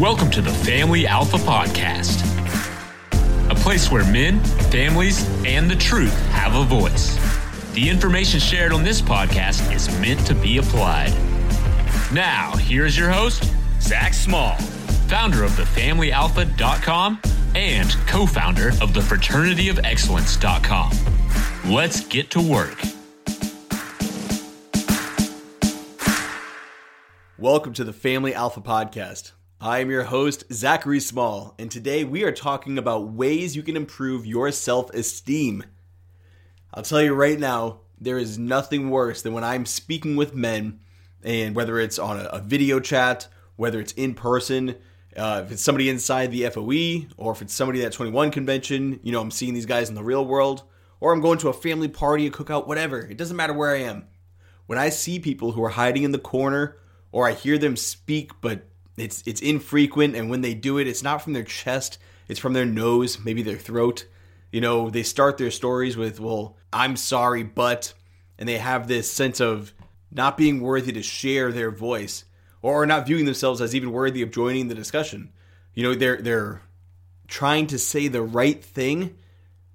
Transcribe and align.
Welcome 0.00 0.30
to 0.32 0.40
the 0.40 0.50
Family 0.50 1.06
Alpha 1.06 1.36
Podcast, 1.36 2.22
a 3.50 3.54
place 3.54 3.88
where 3.90 4.04
men, 4.10 4.42
families, 4.70 5.22
and 5.44 5.70
the 5.70 5.76
truth 5.76 6.16
have 6.30 6.54
a 6.56 6.64
voice. 6.64 7.16
The 7.74 7.88
information 7.88 8.40
shared 8.40 8.72
on 8.72 8.82
this 8.82 9.00
podcast 9.00 9.72
is 9.72 9.88
meant 10.00 10.26
to 10.26 10.34
be 10.34 10.58
applied. 10.58 11.12
Now, 12.12 12.56
here 12.56 12.84
is 12.84 12.98
your 12.98 13.10
host, 13.10 13.44
Zac 13.80 14.12
Small, 14.14 14.56
founder 15.08 15.44
of 15.44 15.52
thefamilyalpha.com 15.52 17.20
and 17.54 17.90
co 18.06 18.26
founder 18.26 18.68
of 18.80 18.94
the 18.94 19.00
fraternityofexcellence.com. 19.00 21.70
Let's 21.72 22.00
get 22.06 22.30
to 22.30 22.40
work. 22.40 22.80
Welcome 27.38 27.72
to 27.74 27.84
the 27.84 27.92
Family 27.92 28.34
Alpha 28.34 28.60
Podcast. 28.60 29.30
I 29.64 29.78
am 29.78 29.90
your 29.90 30.02
host, 30.02 30.42
Zachary 30.52 30.98
Small, 30.98 31.54
and 31.56 31.70
today 31.70 32.02
we 32.02 32.24
are 32.24 32.32
talking 32.32 32.78
about 32.78 33.12
ways 33.12 33.54
you 33.54 33.62
can 33.62 33.76
improve 33.76 34.26
your 34.26 34.50
self 34.50 34.90
esteem. 34.90 35.62
I'll 36.74 36.82
tell 36.82 37.00
you 37.00 37.14
right 37.14 37.38
now, 37.38 37.82
there 37.96 38.18
is 38.18 38.40
nothing 38.40 38.90
worse 38.90 39.22
than 39.22 39.34
when 39.34 39.44
I'm 39.44 39.64
speaking 39.64 40.16
with 40.16 40.34
men, 40.34 40.80
and 41.22 41.54
whether 41.54 41.78
it's 41.78 41.96
on 41.96 42.26
a, 42.28 42.40
video 42.40 42.80
chat, 42.80 43.28
whether 43.54 43.78
it's 43.78 43.92
in 43.92 44.14
person, 44.14 44.74
uh, 45.16 45.42
if 45.46 45.52
it's 45.52 45.62
somebody 45.62 45.88
inside 45.88 46.32
the 46.32 46.50
FOE, 46.50 47.14
or 47.16 47.30
if 47.30 47.40
it's 47.40 47.54
somebody 47.54 47.84
at 47.84 47.92
21 47.92 48.32
convention, 48.32 48.98
you 49.04 49.12
know, 49.12 49.20
I'm 49.20 49.30
seeing 49.30 49.54
these 49.54 49.64
guys 49.64 49.88
in 49.88 49.94
the 49.94 50.02
real 50.02 50.26
world, 50.26 50.64
or 50.98 51.12
I'm 51.12 51.20
going 51.20 51.38
to 51.38 51.50
a 51.50 51.52
family 51.52 51.86
party, 51.86 52.26
a 52.26 52.32
cookout, 52.32 52.66
whatever. 52.66 52.98
It 52.98 53.16
doesn't 53.16 53.36
matter 53.36 53.54
where 53.54 53.70
I 53.70 53.82
am. 53.82 54.08
When 54.66 54.80
I 54.80 54.88
see 54.88 55.20
people 55.20 55.52
who 55.52 55.62
are 55.62 55.68
hiding 55.68 56.02
in 56.02 56.10
the 56.10 56.18
corner 56.18 56.78
or 57.12 57.28
I 57.28 57.34
hear 57.34 57.58
them 57.58 57.76
speak, 57.76 58.32
but 58.40 58.66
it's 58.96 59.22
it's 59.26 59.40
infrequent, 59.40 60.14
and 60.14 60.30
when 60.30 60.42
they 60.42 60.54
do 60.54 60.78
it, 60.78 60.86
it's 60.86 61.02
not 61.02 61.22
from 61.22 61.32
their 61.32 61.44
chest, 61.44 61.98
it's 62.28 62.40
from 62.40 62.52
their 62.52 62.66
nose, 62.66 63.18
maybe 63.24 63.42
their 63.42 63.58
throat. 63.58 64.06
You 64.50 64.60
know, 64.60 64.90
they 64.90 65.02
start 65.02 65.38
their 65.38 65.50
stories 65.50 65.96
with, 65.96 66.20
"Well, 66.20 66.56
I'm 66.72 66.96
sorry, 66.96 67.42
but," 67.42 67.94
and 68.38 68.48
they 68.48 68.58
have 68.58 68.86
this 68.86 69.10
sense 69.10 69.40
of 69.40 69.72
not 70.10 70.36
being 70.36 70.60
worthy 70.60 70.92
to 70.92 71.02
share 71.02 71.52
their 71.52 71.70
voice, 71.70 72.24
or 72.60 72.84
not 72.84 73.06
viewing 73.06 73.24
themselves 73.24 73.60
as 73.60 73.74
even 73.74 73.92
worthy 73.92 74.22
of 74.22 74.30
joining 74.30 74.68
the 74.68 74.74
discussion. 74.74 75.32
You 75.74 75.84
know, 75.84 75.94
they're 75.94 76.20
they're 76.20 76.62
trying 77.28 77.66
to 77.68 77.78
say 77.78 78.08
the 78.08 78.22
right 78.22 78.62
thing, 78.62 79.16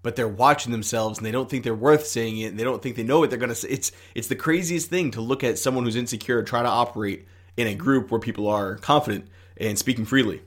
but 0.03 0.15
they're 0.15 0.27
watching 0.27 0.71
themselves 0.71 1.17
and 1.17 1.25
they 1.25 1.31
don't 1.31 1.49
think 1.49 1.63
they're 1.63 1.73
worth 1.73 2.05
saying 2.05 2.37
it 2.37 2.51
and 2.51 2.59
they 2.59 2.63
don't 2.63 2.83
think 2.83 2.95
they 2.95 3.03
know 3.03 3.19
what 3.19 3.31
they're 3.31 3.39
going 3.39 3.49
to 3.49 3.55
say. 3.55 3.69
It's 3.69 3.91
it's 4.13 4.27
the 4.27 4.35
craziest 4.35 4.89
thing 4.89 5.09
to 5.11 5.21
look 5.21 5.43
at 5.43 5.57
someone 5.57 5.83
who's 5.83 5.95
insecure 5.95 6.43
try 6.43 6.61
to 6.61 6.69
operate 6.69 7.27
in 7.57 7.67
a 7.67 7.75
group 7.75 8.09
where 8.09 8.19
people 8.19 8.47
are 8.47 8.75
confident 8.77 9.27
and 9.57 9.77
speaking 9.77 10.05
freely. 10.05 10.43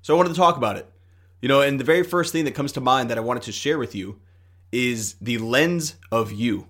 So 0.00 0.14
I 0.14 0.16
wanted 0.16 0.30
to 0.30 0.36
talk 0.36 0.56
about 0.56 0.76
it. 0.76 0.88
You 1.42 1.48
know, 1.48 1.60
and 1.60 1.78
the 1.78 1.84
very 1.84 2.04
first 2.04 2.32
thing 2.32 2.46
that 2.46 2.54
comes 2.54 2.72
to 2.72 2.80
mind 2.80 3.10
that 3.10 3.18
I 3.18 3.22
wanted 3.22 3.42
to 3.42 3.52
share 3.52 3.78
with 3.78 3.94
you 3.94 4.20
is 4.72 5.16
the 5.20 5.38
lens 5.38 5.96
of 6.10 6.32
you. 6.32 6.68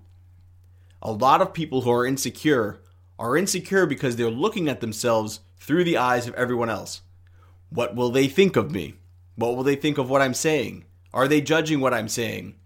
A 1.00 1.12
lot 1.12 1.40
of 1.40 1.52
people 1.52 1.82
who 1.82 1.92
are 1.92 2.06
insecure 2.06 2.80
are 3.18 3.36
insecure 3.36 3.86
because 3.86 4.16
they're 4.16 4.30
looking 4.30 4.68
at 4.68 4.80
themselves 4.80 5.40
through 5.58 5.84
the 5.84 5.96
eyes 5.96 6.26
of 6.26 6.34
everyone 6.34 6.70
else. 6.70 7.02
What 7.70 7.94
will 7.94 8.10
they 8.10 8.26
think 8.26 8.56
of 8.56 8.72
me? 8.72 8.94
What 9.36 9.56
will 9.56 9.62
they 9.62 9.76
think 9.76 9.98
of 9.98 10.10
what 10.10 10.22
I'm 10.22 10.34
saying? 10.34 10.84
Are 11.12 11.28
they 11.28 11.40
judging 11.40 11.80
what 11.80 11.94
I'm 11.94 12.08
saying? 12.08 12.56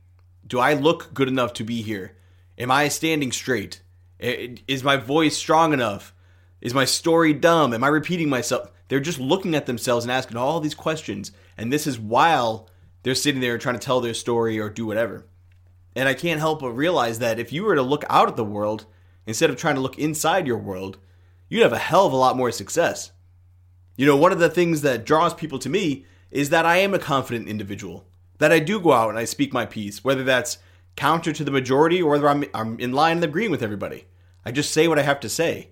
Do 0.47 0.59
I 0.59 0.75
look 0.75 1.13
good 1.13 1.29
enough 1.29 1.53
to 1.55 1.65
be 1.65 1.83
here? 1.83 2.17
Am 2.57 2.71
I 2.71 2.89
standing 2.89 3.33
straight? 3.33 3.83
Is 4.19 4.83
my 4.83 4.97
voice 4.97 5.37
strong 5.37 5.73
enough? 5.73 6.15
Is 6.61 6.75
my 6.75 6.85
story 6.85 7.33
dumb? 7.33 7.73
Am 7.73 7.85
I 7.85 7.89
repeating 7.89 8.29
myself? 8.29 8.71
They're 8.89 9.01
just 9.01 9.21
looking 9.21 9.55
at 9.55 9.67
themselves 9.67 10.05
and 10.05 10.13
asking 10.13 10.37
all 10.37 10.61
these 10.61 10.75
questions. 10.75 11.33
And 11.57 11.73
this 11.73 11.87
is 11.87 11.99
while 11.99 12.69
they're 13.03 13.15
sitting 13.15 13.41
there 13.41 13.59
trying 13.59 13.79
to 13.79 13.85
tell 13.85 14.01
their 14.01 14.15
story 14.15 14.59
or 14.59 14.69
do 14.69 14.87
whatever. 14.87 15.27
And 15.95 16.09
I 16.09 16.15
can't 16.15 16.41
help 16.41 16.61
but 16.61 16.71
realize 16.71 17.19
that 17.19 17.39
if 17.39 17.53
you 17.53 17.65
were 17.65 17.75
to 17.75 17.83
look 17.83 18.05
out 18.09 18.29
at 18.29 18.37
the 18.37 18.45
world 18.45 18.87
instead 19.27 19.51
of 19.51 19.57
trying 19.57 19.75
to 19.75 19.81
look 19.81 19.99
inside 19.99 20.47
your 20.47 20.59
world, 20.59 20.99
you'd 21.49 21.63
have 21.63 21.73
a 21.73 21.79
hell 21.79 22.07
of 22.07 22.13
a 22.13 22.17
lot 22.17 22.37
more 22.37 22.51
success. 22.51 23.13
You 23.97 24.07
know, 24.07 24.17
one 24.17 24.33
of 24.33 24.39
the 24.39 24.51
things 24.51 24.83
that 24.83 25.05
draws 25.05 25.35
people 25.35 25.59
to 25.61 25.69
me 25.69 26.07
is 26.31 26.51
that 26.51 26.67
I 26.67 26.79
am 26.79 26.95
a 26.95 26.99
confident 26.99 27.49
individual 27.49 28.07
that 28.39 28.53
I 28.53 28.59
do 28.61 28.81
go 28.81 28.93
out 28.93 29.11
and 29.11 29.19
I 29.19 29.25
speak 29.25 29.53
my 29.53 29.67
piece, 29.67 30.05
whether 30.05 30.25
that's 30.25 30.59
counter 30.97 31.33
to 31.33 31.45
the 31.45 31.51
majority 31.51 32.01
or 32.01 32.13
whether 32.13 32.29
I'm, 32.29 32.45
I'm 32.55 32.79
in 32.81 32.93
line 32.93 33.17
and 33.17 33.25
agreeing 33.25 33.51
with 33.51 33.63
everybody. 33.63 34.07
I 34.45 34.53
just 34.53 34.73
say 34.73 34.89
what 34.89 34.99
I 34.99 35.03
have 35.03 35.21
to 35.21 35.29
say. 35.29 35.71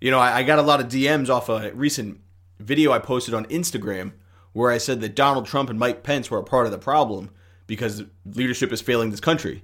You 0.00 0.10
know, 0.10 0.18
I, 0.18 0.38
I 0.38 0.42
got 0.42 0.58
a 0.58 0.62
lot 0.62 0.80
of 0.80 0.88
DMs 0.88 1.28
off 1.28 1.48
a 1.48 1.72
recent 1.72 2.20
video 2.58 2.92
I 2.92 2.98
posted 2.98 3.34
on 3.34 3.46
Instagram 3.46 4.12
where 4.52 4.70
I 4.70 4.78
said 4.78 5.00
that 5.00 5.14
Donald 5.14 5.46
Trump 5.46 5.70
and 5.70 5.78
Mike 5.78 6.02
Pence 6.02 6.30
were 6.30 6.38
a 6.38 6.44
part 6.44 6.66
of 6.66 6.72
the 6.72 6.78
problem 6.78 7.30
because 7.66 8.04
leadership 8.26 8.72
is 8.72 8.80
failing 8.80 9.10
this 9.10 9.20
country. 9.20 9.62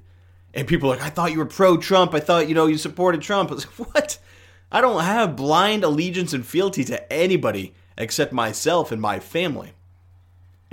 And 0.53 0.69
people 0.69 0.91
are 0.91 0.97
like, 0.97 1.05
I 1.05 1.11
thought 1.11 1.33
you 1.33 1.39
were 1.39 1.47
pro 1.47 1.77
Trump. 1.77 2.15
I 2.15 2.21
thought, 2.21 2.49
you 2.49 2.55
know, 2.55 2.67
you 2.67 2.79
supported 2.79 3.23
Trump. 3.23 3.51
I 3.53 3.55
was 3.55 3.67
like, 3.67 3.95
what? 3.95 4.19
I 4.71 4.81
don't 4.81 5.03
have 5.03 5.37
blind 5.37 5.85
allegiance 5.85 6.33
and 6.33 6.47
fealty 6.47 6.85
to 6.85 7.13
anybody 7.13 7.75
except 7.97 8.33
myself 8.33 8.93
and 8.93 9.01
my 9.01 9.21
family 9.21 9.75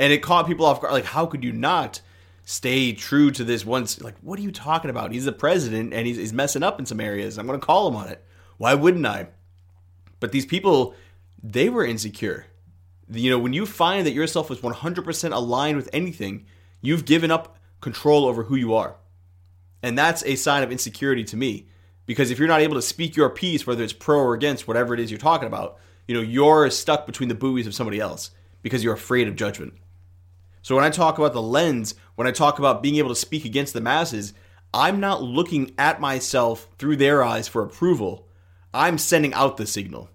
and 0.02 0.12
it 0.12 0.24
caught 0.24 0.48
people 0.48 0.66
off 0.66 0.82
guard. 0.82 0.94
Like, 0.94 1.06
how 1.06 1.28
could 1.28 1.44
you 1.44 1.52
not 1.52 2.02
stay 2.44 2.92
true 2.92 3.30
to 3.30 3.44
this 3.44 3.64
once? 3.64 4.02
Like, 4.02 4.16
what 4.22 4.40
are 4.40 4.42
you 4.42 4.52
talking 4.52 4.90
about? 4.90 5.12
He's 5.12 5.26
the 5.26 5.32
president 5.32 5.94
and 5.94 6.08
he's, 6.08 6.18
he's 6.18 6.34
messing 6.34 6.64
up 6.64 6.80
in 6.80 6.88
some 6.88 7.00
areas. 7.00 7.38
I'm 7.38 7.46
going 7.46 7.60
to 7.60 7.66
call 7.66 7.88
him 7.88 7.96
on 7.96 8.08
it. 8.08 8.24
Why 8.58 8.74
wouldn't 8.74 9.06
I? 9.06 9.28
But 10.22 10.32
these 10.32 10.46
people, 10.46 10.96
they 11.44 11.68
were 11.68 11.86
insecure. 11.86 12.46
You 13.09 13.30
know, 13.30 13.40
when 13.40 13.52
you 13.52 13.66
find 13.66 14.08
that 14.08 14.14
yourself 14.14 14.50
is 14.50 14.59
100% 14.59 15.34
aligned 15.34 15.76
with 15.76 15.90
anything, 15.92 16.46
you've 16.80 17.04
given 17.04 17.30
up 17.30 17.58
control 17.82 18.26
over 18.26 18.44
who 18.44 18.56
you 18.56 18.74
are. 18.74 18.96
And 19.84 19.98
that's 19.98 20.24
a 20.24 20.36
sign 20.36 20.64
of 20.64 20.72
insecurity 20.72 21.26
to 21.26 21.36
me. 21.36 21.68
Because 22.06 22.31
if 22.31 22.40
you're 22.40 22.48
not 22.48 22.62
able 22.62 22.76
to 22.76 22.81
speak 22.81 23.16
your 23.16 23.30
piece, 23.30 23.68
whether 23.68 23.84
it's 23.84 23.94
pro 23.94 24.20
or 24.20 24.34
against 24.34 24.68
whatever 24.68 24.94
it 24.94 25.00
is 25.00 25.12
you're 25.12 25.20
talking 25.20 25.48
about, 25.48 25.78
you 26.08 26.16
know, 26.16 26.22
you're 26.22 26.70
stuck 26.70 27.06
between 27.06 27.30
the 27.30 27.36
buoys 27.36 27.68
of 27.68 27.74
somebody 27.74 28.00
else 28.00 28.31
because 28.62 28.84
you're 28.84 28.94
afraid 28.94 29.28
of 29.28 29.36
judgment. 29.36 29.74
So 30.62 30.76
when 30.76 30.84
I 30.84 30.90
talk 30.90 31.18
about 31.18 31.34
the 31.34 31.42
lens, 31.42 31.96
when 32.16 32.28
I 32.28 32.31
talk 32.31 32.60
about 32.60 32.84
being 32.84 32.98
able 32.98 33.10
to 33.10 33.16
speak 33.16 33.46
against 33.46 33.74
the 33.74 33.81
masses, 33.81 34.34
I'm 34.74 35.00
not 35.00 35.24
looking 35.24 35.74
at 35.78 36.00
myself 36.00 36.68
through 36.78 36.98
their 36.98 37.24
eyes 37.24 37.48
for 37.48 37.64
approval. 37.64 38.28
I'm 38.74 38.98
sending 38.98 39.34
out 39.34 39.58
the 39.58 39.66
signal. 39.68 40.09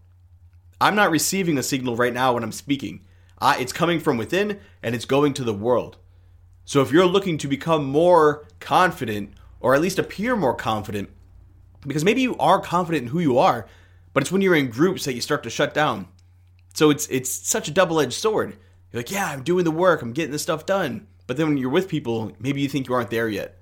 I'm 0.80 0.94
not 0.94 1.10
receiving 1.10 1.58
a 1.58 1.62
signal 1.62 1.96
right 1.96 2.12
now 2.12 2.34
when 2.34 2.42
I'm 2.42 2.52
speaking. 2.52 3.04
I, 3.38 3.58
it's 3.58 3.72
coming 3.72 4.00
from 4.00 4.16
within 4.16 4.60
and 4.82 4.94
it's 4.94 5.04
going 5.04 5.34
to 5.34 5.44
the 5.44 5.54
world. 5.54 5.98
So 6.64 6.82
if 6.82 6.90
you're 6.90 7.06
looking 7.06 7.38
to 7.38 7.48
become 7.48 7.84
more 7.84 8.46
confident, 8.60 9.34
or 9.60 9.74
at 9.74 9.80
least 9.80 9.98
appear 9.98 10.36
more 10.36 10.54
confident, 10.54 11.10
because 11.86 12.04
maybe 12.04 12.22
you 12.22 12.36
are 12.38 12.60
confident 12.60 13.04
in 13.04 13.08
who 13.10 13.20
you 13.20 13.38
are, 13.38 13.66
but 14.12 14.22
it's 14.22 14.32
when 14.32 14.42
you're 14.42 14.56
in 14.56 14.70
groups 14.70 15.04
that 15.04 15.14
you 15.14 15.20
start 15.20 15.42
to 15.44 15.50
shut 15.50 15.74
down. 15.74 16.08
So 16.74 16.90
it's 16.90 17.06
it's 17.08 17.30
such 17.30 17.68
a 17.68 17.72
double-edged 17.72 18.12
sword. 18.12 18.56
You're 18.90 19.00
like, 19.00 19.10
yeah, 19.10 19.30
I'm 19.30 19.42
doing 19.42 19.64
the 19.64 19.70
work, 19.70 20.02
I'm 20.02 20.12
getting 20.12 20.32
this 20.32 20.42
stuff 20.42 20.66
done. 20.66 21.06
But 21.26 21.36
then 21.36 21.48
when 21.48 21.56
you're 21.56 21.70
with 21.70 21.88
people, 21.88 22.32
maybe 22.38 22.60
you 22.60 22.68
think 22.68 22.88
you 22.88 22.94
aren't 22.94 23.10
there 23.10 23.28
yet. 23.28 23.58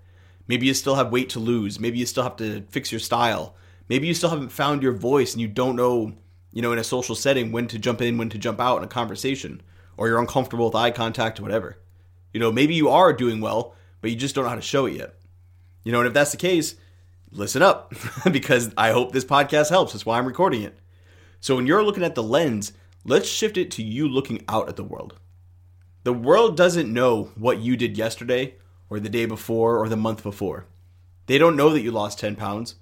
Maybe 0.46 0.66
you 0.66 0.74
still 0.74 0.96
have 0.96 1.12
weight 1.12 1.30
to 1.30 1.38
lose. 1.38 1.80
Maybe 1.80 1.98
you 1.98 2.06
still 2.06 2.22
have 2.22 2.36
to 2.36 2.62
fix 2.70 2.92
your 2.92 2.98
style. 2.98 3.56
Maybe 3.88 4.06
you 4.06 4.14
still 4.14 4.30
haven't 4.30 4.50
found 4.50 4.82
your 4.82 4.92
voice 4.92 5.32
and 5.32 5.40
you 5.40 5.48
don't 5.48 5.76
know, 5.76 6.14
you 6.52 6.62
know, 6.62 6.72
in 6.72 6.78
a 6.78 6.84
social 6.84 7.14
setting 7.14 7.52
when 7.52 7.68
to 7.68 7.78
jump 7.78 8.00
in, 8.00 8.18
when 8.18 8.30
to 8.30 8.38
jump 8.38 8.60
out 8.60 8.78
in 8.78 8.84
a 8.84 8.88
conversation, 8.88 9.62
or 9.96 10.08
you're 10.08 10.20
uncomfortable 10.20 10.66
with 10.66 10.74
eye 10.74 10.90
contact 10.90 11.38
or 11.38 11.42
whatever. 11.42 11.78
You 12.32 12.40
know, 12.40 12.50
maybe 12.50 12.74
you 12.74 12.88
are 12.88 13.12
doing 13.12 13.40
well, 13.40 13.74
but 14.00 14.10
you 14.10 14.16
just 14.16 14.34
don't 14.34 14.44
know 14.44 14.50
how 14.50 14.56
to 14.56 14.62
show 14.62 14.86
it 14.86 14.96
yet. 14.96 15.14
You 15.84 15.92
know, 15.92 16.00
and 16.00 16.08
if 16.08 16.14
that's 16.14 16.32
the 16.32 16.36
case, 16.36 16.76
listen 17.30 17.62
up 17.62 17.92
because 18.32 18.72
I 18.76 18.90
hope 18.90 19.12
this 19.12 19.24
podcast 19.24 19.70
helps. 19.70 19.92
That's 19.92 20.06
why 20.06 20.18
I'm 20.18 20.26
recording 20.26 20.62
it. 20.62 20.78
So 21.40 21.56
when 21.56 21.66
you're 21.66 21.84
looking 21.84 22.04
at 22.04 22.14
the 22.14 22.22
lens, 22.22 22.72
let's 23.04 23.28
shift 23.28 23.56
it 23.56 23.70
to 23.72 23.82
you 23.82 24.08
looking 24.08 24.42
out 24.48 24.68
at 24.68 24.76
the 24.76 24.84
world. 24.84 25.20
The 26.04 26.12
world 26.12 26.56
doesn't 26.56 26.92
know 26.92 27.32
what 27.34 27.60
you 27.60 27.76
did 27.76 27.96
yesterday 27.96 28.54
or 28.90 29.00
the 29.00 29.08
day 29.08 29.26
before 29.26 29.78
or 29.78 29.88
the 29.88 29.96
month 29.96 30.22
before. 30.22 30.66
They 31.26 31.38
don't 31.38 31.56
know 31.56 31.70
that 31.70 31.80
you 31.80 31.90
lost 31.90 32.18
10 32.18 32.36
pounds. 32.36 32.76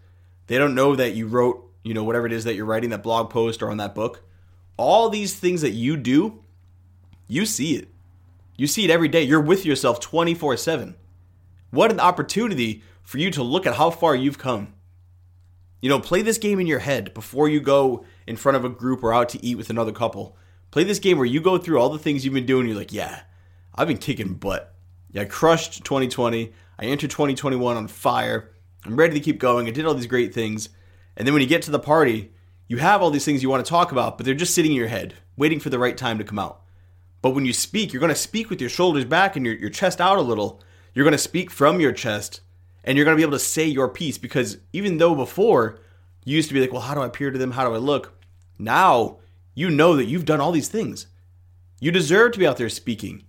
They 0.47 0.59
don't 0.59 0.75
know 0.75 0.97
that 0.97 1.15
you 1.15 1.27
wrote, 1.27 1.71
you 1.83 1.95
know, 1.95 2.05
whatever 2.05 2.27
it 2.27 2.33
is 2.33 2.45
that 2.45 2.55
you're 2.55 2.67
writing, 2.67 2.91
that 2.91 3.03
blog 3.03 3.31
post 3.31 3.63
or 3.63 3.71
on 3.71 3.79
that 3.79 3.95
book. 3.95 4.25
All 4.77 5.09
these 5.09 5.35
things 5.35 5.63
that 5.63 5.71
you 5.71 5.97
do, 5.97 6.43
you 7.29 7.47
see 7.47 7.77
it. 7.77 7.89
You 8.57 8.67
see 8.67 8.85
it 8.85 8.91
every 8.91 9.09
day. 9.09 9.23
You're 9.23 9.41
with 9.41 9.65
yourself 9.65 10.01
24 10.01 10.57
7. 10.57 10.97
What 11.71 11.91
an 11.91 12.01
opportunity 12.01 12.83
for 13.03 13.19
you 13.19 13.31
to 13.31 13.43
look 13.43 13.67
at 13.67 13.77
how 13.77 13.91
far 13.91 14.15
you've 14.15 14.39
come. 14.39 14.75
You 15.81 15.89
know, 15.89 15.99
play 15.99 16.23
this 16.23 16.39
game 16.39 16.61
in 16.61 16.67
your 16.67 16.79
head 16.79 17.13
before 17.13 17.49
you 17.49 17.61
go 17.61 18.05
in 18.27 18.37
front 18.37 18.57
of 18.57 18.65
a 18.65 18.69
group 18.69 19.03
or 19.03 19.13
out 19.13 19.29
to 19.31 19.45
eat 19.45 19.57
with 19.57 19.71
another 19.71 19.91
couple. 19.91 20.37
Play 20.71 20.85
this 20.85 21.01
game 21.01 21.19
where 21.19 21.27
you 21.27 21.41
go 21.41 21.59
through 21.59 21.81
all 21.81 21.89
the 21.89 21.99
things 21.99 22.25
you've 22.25 22.35
been 22.35 22.47
doing. 22.47 22.67
You're 22.67 22.77
like, 22.77 22.93
yeah, 22.93 23.23
I've 23.75 23.89
been 23.89 23.99
kicking 23.99 24.35
butt. 24.35 24.75
Yeah, 25.11 25.23
I 25.23 25.25
crushed 25.25 25.85
2020. 25.85 26.53
I 26.79 26.85
entered 26.85 27.11
2021 27.11 27.77
on 27.77 27.89
fire. 27.89 28.53
I'm 28.85 28.97
ready 28.97 29.15
to 29.15 29.21
keep 29.21 29.39
going. 29.39 29.67
I 29.67 29.71
did 29.71 29.87
all 29.87 29.95
these 29.95 30.07
great 30.07 30.35
things. 30.35 30.69
And 31.17 31.27
then 31.27 31.35
when 31.35 31.43
you 31.43 31.49
get 31.49 31.63
to 31.63 31.71
the 31.71 31.79
party, 31.79 32.33
you 32.69 32.79
have 32.79 33.03
all 33.03 33.11
these 33.11 33.25
things 33.25 33.43
you 33.43 33.51
want 33.51 33.65
to 33.65 33.69
talk 33.69 33.93
about, 33.93 34.17
but 34.17 34.27
they're 34.27 34.35
just 34.35 34.55
sitting 34.55 34.73
in 34.73 34.77
your 34.77 34.89
head. 34.89 35.15
waiting 35.37 35.61
for 35.61 35.71
the 35.71 35.79
right 35.79 35.97
time 35.97 36.19
to 36.19 36.25
come 36.25 36.39
out. 36.39 36.63
But 37.21 37.31
when 37.31 37.47
you 37.47 37.53
speak, 37.53 37.93
you're 37.93 38.01
going 38.01 38.09
to 38.09 38.17
speak 38.17 38.51
with 38.51 38.61
your 38.61 38.71
shoulders 38.71 39.05
back 39.05 39.37
and 39.37 39.47
your, 39.47 39.55
your 39.55 39.71
chest 39.71 40.01
out 40.01 40.19
a 40.19 40.23
little. 40.23 40.61
You're 40.93 41.05
going 41.05 41.13
to 41.13 41.19
speak 41.19 41.51
from 41.51 41.81
your 41.81 41.93
chest 41.93 42.41
and 42.85 42.97
you're 42.97 43.05
going 43.05 43.17
to 43.17 43.21
be 43.21 43.23
able 43.23 43.39
to 43.39 43.39
say 43.39 43.65
your 43.65 43.89
piece 43.89 44.19
because 44.19 44.59
even 44.73 44.99
though 44.99 45.15
before 45.15 45.79
you 46.25 46.37
used 46.37 46.49
to 46.49 46.55
be 46.55 46.61
like, 46.61 46.73
well, 46.73 46.83
how 46.83 46.95
do 46.95 47.01
I 47.01 47.07
appear 47.07 47.31
to 47.31 47.39
them? 47.39 47.53
How 47.53 47.67
do 47.67 47.75
I 47.75 47.79
look? 47.79 48.21
Now 48.59 49.19
you 49.55 49.71
know 49.71 49.97
that 49.97 50.07
you've 50.07 50.25
done 50.25 50.41
all 50.41 50.53
these 50.53 50.69
things. 50.69 51.07
You 51.81 51.91
deserve 51.91 52.33
to 52.33 52.39
be 52.39 52.47
out 52.47 52.57
there 52.57 52.69
speaking. 52.69 53.25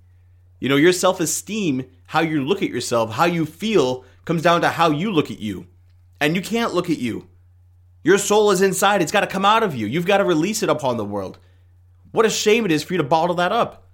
You 0.60 0.70
know, 0.70 0.76
your 0.76 0.94
self 0.94 1.20
esteem, 1.20 1.90
how 2.08 2.22
you 2.22 2.44
look 2.44 2.62
at 2.62 2.70
yourself, 2.70 3.12
how 3.12 3.26
you 3.26 3.46
feel, 3.46 4.06
comes 4.26 4.42
down 4.42 4.62
to 4.62 4.70
how 4.70 4.90
you 4.90 5.12
look 5.12 5.32
at 5.32 5.40
you. 5.40 5.68
And 6.20 6.36
you 6.36 6.42
can't 6.42 6.74
look 6.74 6.90
at 6.90 7.00
you. 7.00 7.28
Your 8.04 8.18
soul 8.18 8.52
is 8.52 8.62
inside, 8.62 9.02
it's 9.02 9.12
got 9.12 9.22
to 9.22 9.28
come 9.28 9.46
out 9.46 9.64
of 9.64 9.76
you. 9.76 9.88
You've 9.88 10.06
got 10.06 10.18
to 10.18 10.26
release 10.26 10.62
it 10.62 10.70
upon 10.70 10.98
the 10.98 11.06
world. 11.06 11.40
What 12.12 12.26
a 12.26 12.30
shame 12.30 12.66
it 12.66 12.72
is 12.72 12.84
for 12.84 12.94
you 12.94 12.98
to 12.98 13.04
bottle 13.04 13.36
that 13.36 13.52
up. 13.52 13.90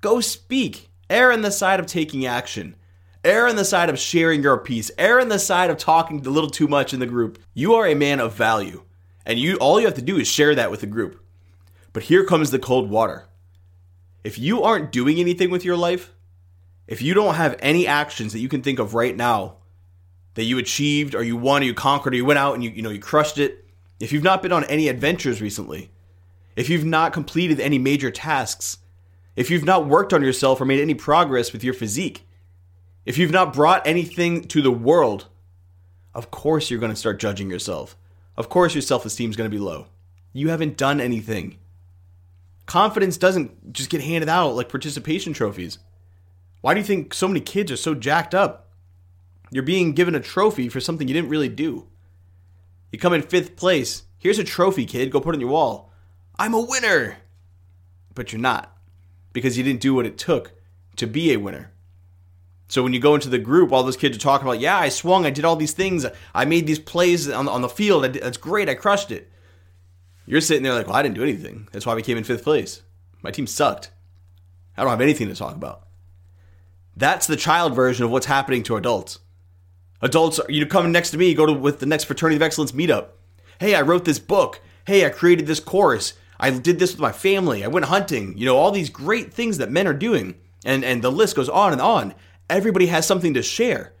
Go 0.00 0.20
speak. 0.20 0.90
Err 1.08 1.32
on 1.32 1.42
the 1.42 1.50
side 1.50 1.80
of 1.80 1.86
taking 1.86 2.26
action. 2.26 2.76
Err 3.24 3.48
on 3.48 3.56
the 3.56 3.64
side 3.64 3.88
of 3.88 3.98
sharing 3.98 4.42
your 4.42 4.58
piece. 4.58 4.90
Err 4.98 5.20
on 5.20 5.28
the 5.28 5.38
side 5.38 5.70
of 5.70 5.78
talking 5.78 6.24
a 6.26 6.30
little 6.30 6.50
too 6.50 6.68
much 6.68 6.92
in 6.92 7.00
the 7.00 7.06
group. 7.06 7.38
You 7.54 7.74
are 7.74 7.86
a 7.86 7.94
man 7.94 8.20
of 8.20 8.34
value, 8.34 8.82
and 9.24 9.38
you 9.38 9.56
all 9.56 9.80
you 9.80 9.86
have 9.86 9.94
to 9.94 10.02
do 10.02 10.18
is 10.18 10.28
share 10.28 10.54
that 10.54 10.70
with 10.70 10.80
the 10.80 10.86
group. 10.86 11.22
But 11.92 12.02
here 12.02 12.24
comes 12.24 12.50
the 12.50 12.58
cold 12.58 12.90
water. 12.90 13.26
If 14.24 14.38
you 14.38 14.62
aren't 14.62 14.92
doing 14.92 15.18
anything 15.18 15.50
with 15.50 15.64
your 15.64 15.76
life, 15.76 16.12
if 16.86 17.00
you 17.00 17.14
don't 17.14 17.36
have 17.36 17.56
any 17.60 17.86
actions 17.86 18.32
that 18.32 18.40
you 18.40 18.48
can 18.48 18.62
think 18.62 18.78
of 18.78 18.94
right 18.94 19.16
now 19.16 19.56
that 20.34 20.44
you 20.44 20.58
achieved 20.58 21.14
or 21.14 21.22
you 21.22 21.36
won 21.36 21.62
or 21.62 21.66
you 21.66 21.74
conquered 21.74 22.12
or 22.12 22.16
you 22.16 22.24
went 22.24 22.38
out 22.38 22.54
and 22.54 22.62
you 22.62 22.70
you 22.70 22.82
know 22.82 22.90
you 22.90 23.00
crushed 23.00 23.38
it, 23.38 23.64
if 24.00 24.12
you've 24.12 24.22
not 24.22 24.42
been 24.42 24.52
on 24.52 24.64
any 24.64 24.88
adventures 24.88 25.40
recently, 25.40 25.90
if 26.56 26.68
you've 26.68 26.84
not 26.84 27.12
completed 27.12 27.60
any 27.60 27.78
major 27.78 28.10
tasks, 28.10 28.78
if 29.36 29.50
you've 29.50 29.64
not 29.64 29.86
worked 29.86 30.12
on 30.12 30.22
yourself 30.22 30.60
or 30.60 30.64
made 30.64 30.80
any 30.80 30.94
progress 30.94 31.52
with 31.52 31.64
your 31.64 31.74
physique, 31.74 32.26
if 33.04 33.18
you've 33.18 33.30
not 33.30 33.52
brought 33.52 33.86
anything 33.86 34.42
to 34.48 34.62
the 34.62 34.70
world, 34.70 35.26
of 36.14 36.30
course 36.30 36.70
you're 36.70 36.80
going 36.80 36.92
to 36.92 36.96
start 36.96 37.20
judging 37.20 37.50
yourself. 37.50 37.96
Of 38.36 38.48
course 38.48 38.74
your 38.74 38.82
self-esteem 38.82 39.30
is 39.30 39.36
going 39.36 39.50
to 39.50 39.56
be 39.56 39.62
low. 39.62 39.86
You 40.32 40.48
haven't 40.48 40.76
done 40.76 41.00
anything. 41.00 41.58
Confidence 42.66 43.16
doesn't 43.16 43.72
just 43.72 43.90
get 43.90 44.00
handed 44.00 44.28
out 44.28 44.56
like 44.56 44.68
participation 44.68 45.32
trophies. 45.32 45.78
Why 46.60 46.74
do 46.74 46.80
you 46.80 46.86
think 46.86 47.12
so 47.12 47.28
many 47.28 47.40
kids 47.40 47.70
are 47.70 47.76
so 47.76 47.94
jacked 47.94 48.34
up? 48.34 48.63
You're 49.54 49.62
being 49.62 49.92
given 49.92 50.16
a 50.16 50.20
trophy 50.20 50.68
for 50.68 50.80
something 50.80 51.06
you 51.06 51.14
didn't 51.14 51.30
really 51.30 51.48
do. 51.48 51.86
You 52.90 52.98
come 52.98 53.12
in 53.12 53.22
fifth 53.22 53.54
place. 53.54 54.02
Here's 54.18 54.40
a 54.40 54.42
trophy, 54.42 54.84
kid. 54.84 55.12
Go 55.12 55.20
put 55.20 55.32
it 55.32 55.36
on 55.36 55.40
your 55.40 55.50
wall. 55.50 55.92
I'm 56.36 56.54
a 56.54 56.60
winner. 56.60 57.18
But 58.16 58.32
you're 58.32 58.40
not 58.40 58.76
because 59.32 59.56
you 59.56 59.62
didn't 59.62 59.80
do 59.80 59.94
what 59.94 60.06
it 60.06 60.18
took 60.18 60.54
to 60.96 61.06
be 61.06 61.32
a 61.32 61.36
winner. 61.36 61.70
So 62.66 62.82
when 62.82 62.92
you 62.92 62.98
go 62.98 63.14
into 63.14 63.28
the 63.28 63.38
group, 63.38 63.70
all 63.70 63.84
those 63.84 63.96
kids 63.96 64.16
are 64.16 64.20
talking 64.20 64.44
about, 64.44 64.58
yeah, 64.58 64.76
I 64.76 64.88
swung, 64.88 65.24
I 65.24 65.30
did 65.30 65.44
all 65.44 65.54
these 65.54 65.72
things, 65.72 66.04
I 66.34 66.44
made 66.44 66.66
these 66.66 66.80
plays 66.80 67.30
on, 67.30 67.46
on 67.46 67.62
the 67.62 67.68
field, 67.68 68.02
did, 68.02 68.14
that's 68.24 68.36
great, 68.36 68.68
I 68.68 68.74
crushed 68.74 69.12
it. 69.12 69.30
You're 70.26 70.40
sitting 70.40 70.64
there 70.64 70.74
like, 70.74 70.88
well, 70.88 70.96
I 70.96 71.02
didn't 71.02 71.14
do 71.14 71.22
anything. 71.22 71.68
That's 71.70 71.86
why 71.86 71.94
we 71.94 72.02
came 72.02 72.18
in 72.18 72.24
fifth 72.24 72.42
place. 72.42 72.82
My 73.22 73.30
team 73.30 73.46
sucked. 73.46 73.92
I 74.76 74.82
don't 74.82 74.90
have 74.90 75.00
anything 75.00 75.28
to 75.28 75.36
talk 75.36 75.54
about. 75.54 75.86
That's 76.96 77.28
the 77.28 77.36
child 77.36 77.76
version 77.76 78.04
of 78.04 78.10
what's 78.10 78.26
happening 78.26 78.64
to 78.64 78.74
adults. 78.74 79.20
Adults, 80.04 80.38
you 80.50 80.66
come 80.66 80.92
next 80.92 81.12
to 81.12 81.18
me, 81.18 81.32
go 81.32 81.46
to 81.46 81.52
with 81.54 81.80
the 81.80 81.86
next 81.86 82.04
fraternity 82.04 82.36
of 82.36 82.42
excellence 82.42 82.72
meetup. 82.72 83.08
Hey, 83.58 83.74
I 83.74 83.80
wrote 83.80 84.04
this 84.04 84.18
book. 84.18 84.60
Hey, 84.86 85.06
I 85.06 85.08
created 85.08 85.46
this 85.46 85.60
course. 85.60 86.12
I 86.38 86.50
did 86.50 86.78
this 86.78 86.92
with 86.92 87.00
my 87.00 87.10
family. 87.10 87.64
I 87.64 87.68
went 87.68 87.86
hunting. 87.86 88.36
You 88.36 88.44
know, 88.44 88.58
all 88.58 88.70
these 88.70 88.90
great 88.90 89.32
things 89.32 89.56
that 89.56 89.70
men 89.70 89.86
are 89.86 89.94
doing. 89.94 90.34
And 90.62 90.84
and 90.84 91.02
the 91.02 91.10
list 91.10 91.36
goes 91.36 91.48
on 91.48 91.72
and 91.72 91.80
on. 91.80 92.14
Everybody 92.50 92.86
has 92.86 93.06
something 93.06 93.32
to 93.32 93.42
share. 93.42 93.94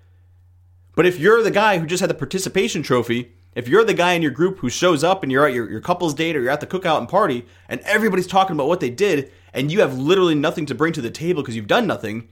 But 0.94 1.06
if 1.06 1.18
you're 1.18 1.42
the 1.42 1.50
guy 1.50 1.78
who 1.78 1.86
just 1.86 2.02
had 2.02 2.10
the 2.10 2.14
participation 2.14 2.82
trophy, 2.82 3.32
if 3.54 3.66
you're 3.66 3.82
the 3.82 3.94
guy 3.94 4.12
in 4.12 4.20
your 4.20 4.30
group 4.30 4.58
who 4.58 4.68
shows 4.68 5.02
up 5.02 5.22
and 5.22 5.32
you're 5.32 5.46
at 5.46 5.54
your, 5.54 5.70
your 5.70 5.80
couple's 5.80 6.12
date 6.12 6.36
or 6.36 6.42
you're 6.42 6.50
at 6.50 6.60
the 6.60 6.66
cookout 6.66 6.98
and 6.98 7.08
party 7.08 7.46
and 7.66 7.80
everybody's 7.80 8.26
talking 8.26 8.54
about 8.54 8.68
what 8.68 8.80
they 8.80 8.90
did 8.90 9.32
and 9.54 9.72
you 9.72 9.80
have 9.80 9.96
literally 9.96 10.34
nothing 10.34 10.66
to 10.66 10.74
bring 10.74 10.92
to 10.92 11.00
the 11.00 11.10
table 11.10 11.40
because 11.42 11.56
you've 11.56 11.66
done 11.66 11.86
nothing, 11.86 12.28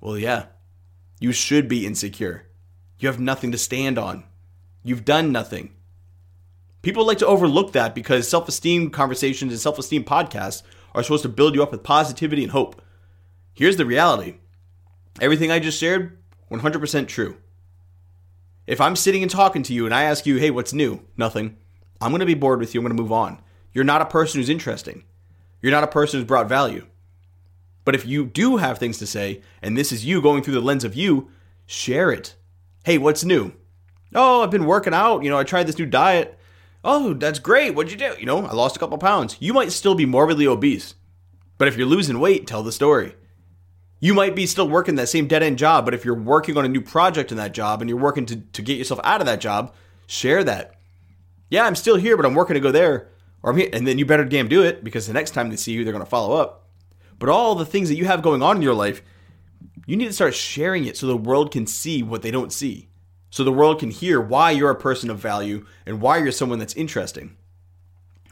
well, 0.00 0.16
yeah, 0.16 0.46
you 1.18 1.32
should 1.32 1.66
be 1.66 1.86
insecure. 1.86 2.45
You 2.98 3.08
have 3.08 3.20
nothing 3.20 3.52
to 3.52 3.58
stand 3.58 3.98
on. 3.98 4.24
You've 4.82 5.04
done 5.04 5.32
nothing. 5.32 5.72
People 6.82 7.04
like 7.04 7.18
to 7.18 7.26
overlook 7.26 7.72
that 7.72 7.94
because 7.94 8.28
self 8.28 8.48
esteem 8.48 8.90
conversations 8.90 9.52
and 9.52 9.60
self 9.60 9.78
esteem 9.78 10.04
podcasts 10.04 10.62
are 10.94 11.02
supposed 11.02 11.24
to 11.24 11.28
build 11.28 11.54
you 11.54 11.62
up 11.62 11.72
with 11.72 11.82
positivity 11.82 12.42
and 12.42 12.52
hope. 12.52 12.80
Here's 13.52 13.76
the 13.76 13.86
reality 13.86 14.36
everything 15.20 15.50
I 15.50 15.58
just 15.58 15.78
shared, 15.78 16.18
100% 16.50 17.08
true. 17.08 17.36
If 18.66 18.80
I'm 18.80 18.96
sitting 18.96 19.22
and 19.22 19.30
talking 19.30 19.62
to 19.64 19.74
you 19.74 19.86
and 19.86 19.94
I 19.94 20.02
ask 20.02 20.26
you, 20.26 20.36
hey, 20.36 20.50
what's 20.50 20.72
new? 20.72 21.00
Nothing. 21.16 21.56
I'm 22.00 22.10
going 22.10 22.20
to 22.20 22.26
be 22.26 22.34
bored 22.34 22.60
with 22.60 22.74
you. 22.74 22.80
I'm 22.80 22.84
going 22.84 22.96
to 22.96 23.02
move 23.02 23.12
on. 23.12 23.40
You're 23.72 23.84
not 23.84 24.02
a 24.02 24.06
person 24.06 24.40
who's 24.40 24.48
interesting. 24.48 25.04
You're 25.62 25.72
not 25.72 25.84
a 25.84 25.88
person 25.88 26.18
who's 26.18 26.26
brought 26.26 26.48
value. 26.48 26.86
But 27.84 27.94
if 27.94 28.04
you 28.06 28.26
do 28.26 28.56
have 28.56 28.78
things 28.78 28.98
to 28.98 29.06
say, 29.06 29.42
and 29.62 29.76
this 29.76 29.92
is 29.92 30.04
you 30.04 30.20
going 30.20 30.42
through 30.42 30.54
the 30.54 30.60
lens 30.60 30.84
of 30.84 30.94
you, 30.94 31.30
share 31.66 32.10
it. 32.10 32.34
Hey, 32.86 32.98
what's 32.98 33.24
new? 33.24 33.52
Oh, 34.14 34.44
I've 34.44 34.52
been 34.52 34.64
working 34.64 34.94
out. 34.94 35.24
You 35.24 35.28
know, 35.28 35.36
I 35.36 35.42
tried 35.42 35.66
this 35.66 35.76
new 35.76 35.86
diet. 35.86 36.38
Oh, 36.84 37.14
that's 37.14 37.40
great. 37.40 37.74
What'd 37.74 37.90
you 37.90 37.98
do? 37.98 38.14
You 38.16 38.26
know, 38.26 38.46
I 38.46 38.52
lost 38.52 38.76
a 38.76 38.78
couple 38.78 38.96
pounds. 38.96 39.36
You 39.40 39.52
might 39.52 39.72
still 39.72 39.96
be 39.96 40.06
morbidly 40.06 40.46
obese. 40.46 40.94
But 41.58 41.66
if 41.66 41.76
you're 41.76 41.84
losing 41.88 42.20
weight, 42.20 42.46
tell 42.46 42.62
the 42.62 42.70
story. 42.70 43.16
You 43.98 44.14
might 44.14 44.36
be 44.36 44.46
still 44.46 44.68
working 44.68 44.94
that 44.94 45.08
same 45.08 45.26
dead 45.26 45.42
end 45.42 45.58
job, 45.58 45.84
but 45.84 45.94
if 45.94 46.04
you're 46.04 46.14
working 46.14 46.56
on 46.56 46.64
a 46.64 46.68
new 46.68 46.80
project 46.80 47.32
in 47.32 47.38
that 47.38 47.54
job 47.54 47.80
and 47.80 47.90
you're 47.90 47.98
working 47.98 48.24
to, 48.26 48.36
to 48.36 48.62
get 48.62 48.78
yourself 48.78 49.00
out 49.02 49.20
of 49.20 49.26
that 49.26 49.40
job, 49.40 49.74
share 50.06 50.44
that. 50.44 50.76
Yeah, 51.50 51.64
I'm 51.64 51.74
still 51.74 51.96
here, 51.96 52.16
but 52.16 52.24
I'm 52.24 52.36
working 52.36 52.54
to 52.54 52.60
go 52.60 52.70
there. 52.70 53.08
Or 53.42 53.50
I'm 53.50 53.56
here, 53.56 53.70
and 53.72 53.84
then 53.84 53.98
you 53.98 54.06
better 54.06 54.24
damn 54.24 54.46
do 54.46 54.62
it 54.62 54.84
because 54.84 55.08
the 55.08 55.12
next 55.12 55.32
time 55.32 55.50
they 55.50 55.56
see 55.56 55.72
you, 55.72 55.82
they're 55.82 55.92
going 55.92 56.04
to 56.04 56.08
follow 56.08 56.36
up. 56.36 56.68
But 57.18 57.30
all 57.30 57.56
the 57.56 57.66
things 57.66 57.88
that 57.88 57.96
you 57.96 58.04
have 58.04 58.22
going 58.22 58.44
on 58.44 58.54
in 58.54 58.62
your 58.62 58.74
life, 58.74 59.02
you 59.86 59.96
need 59.96 60.06
to 60.06 60.12
start 60.12 60.34
sharing 60.34 60.86
it 60.86 60.96
so 60.96 61.06
the 61.06 61.16
world 61.16 61.52
can 61.52 61.66
see 61.66 62.02
what 62.02 62.22
they 62.22 62.30
don't 62.30 62.52
see. 62.52 62.88
So 63.30 63.44
the 63.44 63.52
world 63.52 63.80
can 63.80 63.90
hear 63.90 64.20
why 64.20 64.52
you're 64.52 64.70
a 64.70 64.74
person 64.74 65.10
of 65.10 65.18
value 65.18 65.66
and 65.84 66.00
why 66.00 66.18
you're 66.18 66.32
someone 66.32 66.58
that's 66.58 66.74
interesting. 66.74 67.36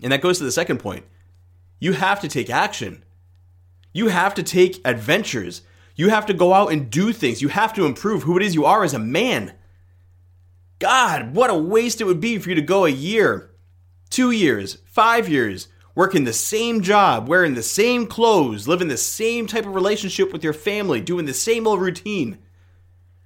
And 0.03 0.13
that 0.13 0.23
goes 0.23 0.39
to 0.39 0.45
the 0.45 0.53
second 0.53 0.79
point. 0.79 1.05
You 1.79 1.93
have 1.93 2.21
to 2.21 2.29
take 2.29 2.49
action. 2.49 3.05
You 3.93 4.09
have 4.09 4.35
to 4.35 4.43
take 4.43 4.81
adventures. 4.85 5.63
You 5.97 6.09
have 6.09 6.27
to 6.27 6.35
go 6.35 6.55
out 6.55 6.73
and 6.73 6.91
do 6.91 7.13
things. 7.13 7.43
You 7.43 7.49
have 7.49 7.75
to 7.75 7.85
improve 7.85 8.23
who 8.23 8.37
it 8.37 8.43
is 8.43 8.55
you 8.55 8.65
are 8.65 8.83
as 8.83 8.95
a 8.95 8.99
man. 8.99 9.55
God, 10.79 11.35
what 11.35 11.51
a 11.51 11.55
waste 11.55 12.01
it 12.01 12.05
would 12.05 12.21
be 12.21 12.39
for 12.39 12.49
you 12.49 12.55
to 12.55 12.63
go 12.63 12.85
a 12.85 12.91
year, 12.91 13.51
two 14.11 14.31
years, 14.31 14.79
five 14.87 15.29
years, 15.29 15.69
working 15.95 16.25
the 16.25 16.33
same 16.33 16.81
job, 16.81 17.29
wearing 17.29 17.55
the 17.55 17.63
same 17.63 18.07
clothes, 18.07 18.67
living 18.67 18.89
the 18.89 18.97
same 18.97 19.47
type 19.47 19.67
of 19.67 19.75
relationship 19.75 20.33
with 20.33 20.43
your 20.43 20.53
family, 20.53 21.01
doing 21.01 21.27
the 21.27 21.35
same 21.35 21.67
old 21.67 21.81
routine. 21.81 22.39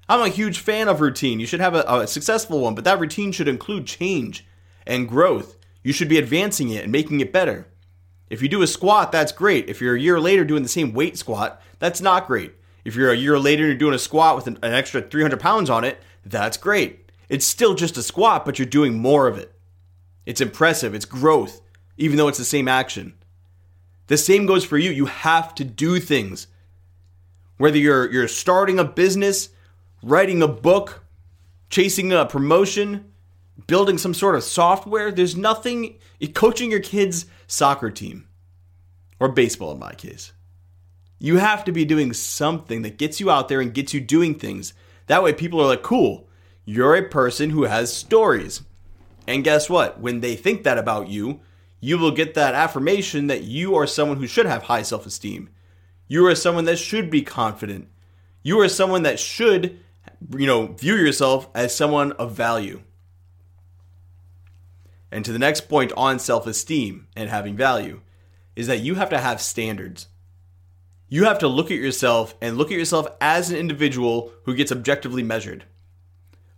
I'm 0.09 0.21
a 0.21 0.29
huge 0.29 0.59
fan 0.59 0.89
of 0.89 1.01
routine. 1.01 1.41
You 1.41 1.47
should 1.47 1.61
have 1.61 1.75
a, 1.75 1.85
a, 1.87 2.07
successful 2.07 2.61
one, 2.61 2.75
but 2.75 2.85
that 2.85 3.01
routine 3.01 3.33
should 3.33 3.49
include 3.49 3.87
change 3.87 4.47
and 4.87 5.09
growth. 5.09 5.57
You 5.83 5.93
should 5.93 6.09
be 6.09 6.19
advancing 6.19 6.71
it 6.71 6.83
and 6.83 6.93
making 6.93 7.21
it 7.21 7.33
better. 7.33 7.67
If 8.31 8.43
you 8.43 8.49
do 8.49 8.63
a 8.63 8.67
squat, 8.67 9.13
that's 9.13 9.33
great. 9.33 9.69
If 9.69 9.81
you're 9.81 9.95
a 9.95 10.01
year 10.01 10.21
later 10.21 10.45
doing 10.45 10.63
the 10.63 10.69
same 10.69 10.93
weight 10.93 11.17
squat, 11.17 11.63
that's 11.79 12.01
not 12.01 12.27
great. 12.27 12.55
If 12.85 12.95
you're 12.95 13.13
a 13.13 13.17
year 13.17 13.39
later 13.39 13.65
and 13.65 13.71
you're 13.71 13.79
doing 13.79 13.95
a 13.95 13.99
squat 13.99 14.37
with 14.37 14.47
an, 14.47 14.59
an 14.63 14.73
extra 14.73 15.03
300 15.03 15.41
pounds 15.41 15.71
on 15.71 15.85
it, 15.85 15.99
that's 16.25 16.57
great. 16.57 17.11
It's 17.29 17.47
still 17.47 17.75
just 17.75 17.97
a 17.97 18.03
squat, 18.03 18.45
but 18.45 18.59
you're 18.59 18.67
doing 18.67 18.99
more 18.99 19.27
of 19.29 19.39
it. 19.39 19.53
It's 20.25 20.41
impressive, 20.41 20.95
it's 20.95 21.07
growth 21.07 21.61
even 21.99 22.17
though 22.17 22.29
it's 22.29 22.39
the 22.39 22.45
same 22.45 22.69
action. 22.69 23.13
The 24.07 24.17
same 24.17 24.47
goes 24.47 24.65
for 24.65 24.79
you. 24.79 24.91
You 24.91 25.07
have 25.07 25.55
to 25.57 25.65
do 25.65 26.01
things. 26.01 26.47
Whether 27.59 27.77
you're 27.77 28.11
you're 28.11 28.29
starting 28.29 28.79
a 28.79 28.85
business, 28.85 29.51
writing 30.03 30.41
a 30.41 30.49
book, 30.49 31.05
chasing 31.69 32.13
a 32.13 32.25
promotion, 32.25 33.13
building 33.67 33.99
some 33.99 34.15
sort 34.15 34.37
of 34.37 34.45
software, 34.45 35.11
there's 35.11 35.37
nothing 35.37 35.99
coaching 36.33 36.71
your 36.71 36.81
kids' 36.81 37.27
soccer 37.47 37.91
team 37.91 38.29
or 39.21 39.29
baseball 39.29 39.73
in 39.73 39.79
my 39.79 39.93
case. 39.93 40.33
You 41.19 41.39
have 41.39 41.65
to 41.65 41.73
be 41.73 41.85
doing 41.85 42.13
something 42.13 42.83
that 42.83 42.97
gets 42.97 43.19
you 43.19 43.29
out 43.29 43.49
there 43.49 43.61
and 43.61 43.75
gets 43.75 43.93
you 43.93 44.01
doing 44.01 44.37
things. 44.37 44.73
That 45.09 45.23
way 45.23 45.33
people 45.33 45.61
are 45.61 45.67
like, 45.67 45.83
"Cool, 45.83 46.29
you're 46.65 46.95
a 46.95 47.09
person 47.09 47.51
who 47.51 47.65
has 47.65 47.93
stories." 47.93 48.63
And 49.27 49.45
guess 49.45 49.69
what? 49.69 50.01
When 50.01 50.21
they 50.21 50.37
think 50.37 50.63
that 50.63 50.79
about 50.79 51.09
you, 51.09 51.41
you 51.81 51.99
will 51.99 52.11
get 52.11 52.35
that 52.35 52.55
affirmation 52.55 53.29
that 53.29 53.45
you 53.45 53.75
are 53.77 53.87
someone 53.87 54.19
who 54.19 54.27
should 54.27 54.47
have 54.47 54.65
high 54.65 54.83
self 54.83 55.07
esteem. 55.07 55.51
You 56.09 56.27
are 56.27 56.35
someone 56.35 56.65
that 56.65 56.79
should 56.79 57.11
be 57.11 57.23
confident. 57.23 57.89
You 58.43 58.61
are 58.61 58.69
someone 58.69 59.03
that 59.03 59.21
should, 59.21 59.79
you 60.37 60.47
know, 60.47 60.69
view 60.69 60.95
yourself 60.95 61.49
as 61.55 61.75
someone 61.75 62.13
of 62.13 62.33
value. 62.33 62.83
And 65.11 65.25
to 65.25 65.33
the 65.33 65.39
next 65.39 65.69
point 65.69 65.93
on 65.97 66.19
self 66.19 66.47
esteem 66.47 67.09
and 67.17 67.31
having 67.31 67.57
value 67.57 68.01
is 68.57 68.67
that 68.67 68.81
you 68.81 68.97
have 68.97 69.11
to 69.11 69.19
have 69.19 69.41
standards. 69.41 70.09
You 71.09 71.25
have 71.25 71.39
to 71.39 71.49
look 71.49 71.71
at 71.71 71.79
yourself 71.79 72.35
and 72.41 72.59
look 72.59 72.71
at 72.71 72.77
yourself 72.77 73.07
as 73.21 73.51
an 73.51 73.57
individual 73.57 74.33
who 74.45 74.55
gets 74.55 74.73
objectively 74.73 75.23
measured. 75.23 75.65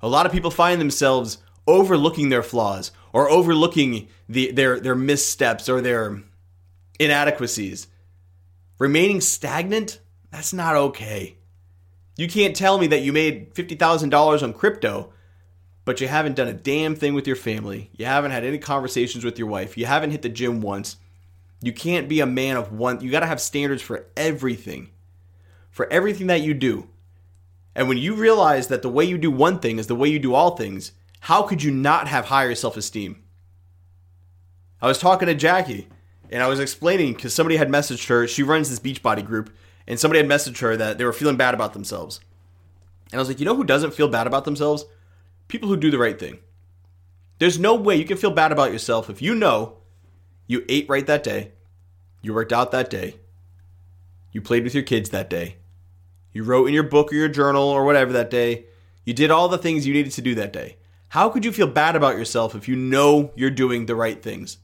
A 0.00 0.08
lot 0.08 0.26
of 0.26 0.32
people 0.32 0.50
find 0.50 0.80
themselves 0.80 1.38
overlooking 1.66 2.30
their 2.30 2.42
flaws 2.42 2.90
or 3.12 3.30
overlooking 3.30 4.08
the, 4.28 4.52
their, 4.52 4.78
their 4.80 4.94
missteps 4.94 5.68
or 5.68 5.80
their 5.80 6.22
inadequacies. 6.98 7.86
Remaining 8.78 9.20
stagnant, 9.20 10.00
that's 10.30 10.52
not 10.52 10.76
okay. 10.76 11.36
You 12.16 12.28
can't 12.28 12.54
tell 12.54 12.78
me 12.78 12.86
that 12.88 13.02
you 13.02 13.12
made 13.12 13.54
$50,000 13.54 14.42
on 14.42 14.52
crypto, 14.52 15.12
but 15.84 16.00
you 16.00 16.08
haven't 16.08 16.36
done 16.36 16.48
a 16.48 16.52
damn 16.52 16.94
thing 16.94 17.14
with 17.14 17.26
your 17.26 17.36
family. 17.36 17.90
You 17.96 18.06
haven't 18.06 18.30
had 18.30 18.44
any 18.44 18.58
conversations 18.58 19.24
with 19.24 19.38
your 19.38 19.48
wife. 19.48 19.76
You 19.76 19.86
haven't 19.86 20.10
hit 20.10 20.22
the 20.22 20.28
gym 20.28 20.60
once. 20.60 20.96
You 21.62 21.72
can't 21.72 22.08
be 22.08 22.20
a 22.20 22.26
man 22.26 22.56
of 22.56 22.72
one. 22.72 23.00
You 23.00 23.10
got 23.10 23.20
to 23.20 23.26
have 23.26 23.40
standards 23.40 23.82
for 23.82 24.06
everything. 24.16 24.90
For 25.70 25.90
everything 25.90 26.26
that 26.28 26.42
you 26.42 26.54
do. 26.54 26.88
And 27.74 27.88
when 27.88 27.98
you 27.98 28.14
realize 28.14 28.68
that 28.68 28.82
the 28.82 28.88
way 28.88 29.04
you 29.04 29.18
do 29.18 29.30
one 29.30 29.58
thing 29.58 29.78
is 29.78 29.86
the 29.86 29.94
way 29.94 30.08
you 30.08 30.18
do 30.18 30.34
all 30.34 30.56
things, 30.56 30.92
how 31.20 31.42
could 31.42 31.62
you 31.62 31.70
not 31.70 32.08
have 32.08 32.26
higher 32.26 32.54
self 32.54 32.76
esteem? 32.76 33.22
I 34.82 34.86
was 34.86 34.98
talking 34.98 35.26
to 35.26 35.34
Jackie 35.34 35.88
and 36.30 36.42
I 36.42 36.48
was 36.48 36.60
explaining 36.60 37.14
because 37.14 37.34
somebody 37.34 37.56
had 37.56 37.68
messaged 37.68 38.08
her. 38.08 38.26
She 38.26 38.42
runs 38.42 38.70
this 38.70 38.78
Beachbody 38.78 39.24
group, 39.24 39.50
and 39.86 39.98
somebody 39.98 40.18
had 40.20 40.28
messaged 40.28 40.60
her 40.60 40.76
that 40.76 40.96
they 40.96 41.04
were 41.04 41.12
feeling 41.12 41.36
bad 41.36 41.54
about 41.54 41.72
themselves. 41.72 42.20
And 43.10 43.18
I 43.18 43.18
was 43.18 43.28
like, 43.28 43.40
you 43.40 43.46
know 43.46 43.56
who 43.56 43.64
doesn't 43.64 43.94
feel 43.94 44.08
bad 44.08 44.26
about 44.26 44.44
themselves? 44.44 44.84
People 45.48 45.68
who 45.68 45.76
do 45.76 45.90
the 45.90 45.98
right 45.98 46.18
thing. 46.18 46.38
There's 47.38 47.58
no 47.58 47.74
way 47.74 47.96
you 47.96 48.04
can 48.04 48.16
feel 48.16 48.30
bad 48.30 48.52
about 48.52 48.70
yourself 48.70 49.10
if 49.10 49.20
you 49.20 49.34
know 49.34 49.78
you 50.46 50.64
ate 50.68 50.88
right 50.88 51.06
that 51.06 51.24
day, 51.24 51.52
you 52.22 52.34
worked 52.34 52.52
out 52.52 52.70
that 52.70 52.90
day, 52.90 53.16
you 54.30 54.40
played 54.40 54.62
with 54.62 54.74
your 54.74 54.82
kids 54.82 55.10
that 55.10 55.30
day, 55.30 55.56
you 56.32 56.44
wrote 56.44 56.66
in 56.66 56.74
your 56.74 56.82
book 56.84 57.10
or 57.10 57.16
your 57.16 57.28
journal 57.28 57.64
or 57.64 57.84
whatever 57.84 58.12
that 58.12 58.30
day, 58.30 58.66
you 59.04 59.14
did 59.14 59.30
all 59.30 59.48
the 59.48 59.58
things 59.58 59.86
you 59.86 59.94
needed 59.94 60.12
to 60.12 60.22
do 60.22 60.34
that 60.36 60.52
day. 60.52 60.76
How 61.10 61.28
could 61.28 61.44
you 61.44 61.50
feel 61.50 61.66
bad 61.66 61.96
about 61.96 62.16
yourself 62.16 62.54
if 62.54 62.68
you 62.68 62.76
know 62.76 63.32
you're 63.34 63.50
doing 63.50 63.86
the 63.86 63.96
right 63.96 64.22
things? 64.22 64.58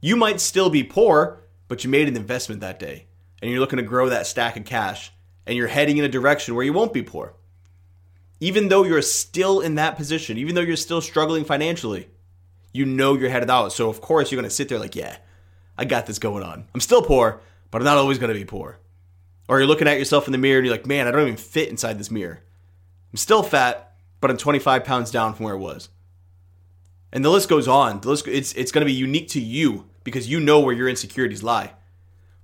You 0.00 0.16
might 0.16 0.40
still 0.40 0.70
be 0.70 0.82
poor, 0.82 1.44
but 1.68 1.84
you 1.84 1.90
made 1.90 2.08
an 2.08 2.16
investment 2.16 2.62
that 2.62 2.78
day 2.78 3.04
and 3.42 3.50
you're 3.50 3.60
looking 3.60 3.76
to 3.76 3.82
grow 3.82 4.08
that 4.08 4.26
stack 4.26 4.56
of 4.56 4.64
cash 4.64 5.12
and 5.46 5.54
you're 5.54 5.68
heading 5.68 5.98
in 5.98 6.04
a 6.06 6.08
direction 6.08 6.54
where 6.54 6.64
you 6.64 6.72
won't 6.72 6.94
be 6.94 7.02
poor. 7.02 7.34
Even 8.40 8.70
though 8.70 8.84
you're 8.84 9.02
still 9.02 9.60
in 9.60 9.74
that 9.74 9.98
position, 9.98 10.38
even 10.38 10.54
though 10.54 10.62
you're 10.62 10.76
still 10.76 11.02
struggling 11.02 11.44
financially, 11.44 12.08
you 12.72 12.86
know 12.86 13.12
you're 13.12 13.28
headed 13.28 13.50
out. 13.50 13.70
So, 13.74 13.90
of 13.90 14.00
course, 14.00 14.32
you're 14.32 14.40
going 14.40 14.48
to 14.48 14.54
sit 14.54 14.70
there 14.70 14.78
like, 14.78 14.96
yeah, 14.96 15.18
I 15.76 15.84
got 15.84 16.06
this 16.06 16.18
going 16.18 16.42
on. 16.42 16.64
I'm 16.72 16.80
still 16.80 17.02
poor, 17.02 17.42
but 17.70 17.82
I'm 17.82 17.84
not 17.84 17.98
always 17.98 18.18
going 18.18 18.32
to 18.32 18.38
be 18.38 18.46
poor. 18.46 18.78
Or 19.46 19.58
you're 19.58 19.68
looking 19.68 19.88
at 19.88 19.98
yourself 19.98 20.26
in 20.26 20.32
the 20.32 20.38
mirror 20.38 20.56
and 20.56 20.66
you're 20.66 20.74
like, 20.74 20.86
man, 20.86 21.06
I 21.06 21.10
don't 21.10 21.20
even 21.20 21.36
fit 21.36 21.68
inside 21.68 21.98
this 21.98 22.10
mirror. 22.10 22.40
I'm 23.12 23.18
still 23.18 23.42
fat, 23.42 23.91
but 24.22 24.30
I'm 24.30 24.38
25 24.38 24.84
pounds 24.84 25.10
down 25.10 25.34
from 25.34 25.44
where 25.44 25.54
it 25.54 25.58
was. 25.58 25.90
And 27.12 27.22
the 27.22 27.30
list 27.30 27.50
goes 27.50 27.68
on. 27.68 28.00
The 28.00 28.08
list, 28.08 28.26
it's, 28.26 28.54
it's 28.54 28.72
going 28.72 28.80
to 28.80 28.90
be 28.90 28.96
unique 28.96 29.28
to 29.30 29.40
you 29.40 29.90
because 30.04 30.30
you 30.30 30.40
know 30.40 30.60
where 30.60 30.74
your 30.74 30.88
insecurities 30.88 31.42
lie. 31.42 31.72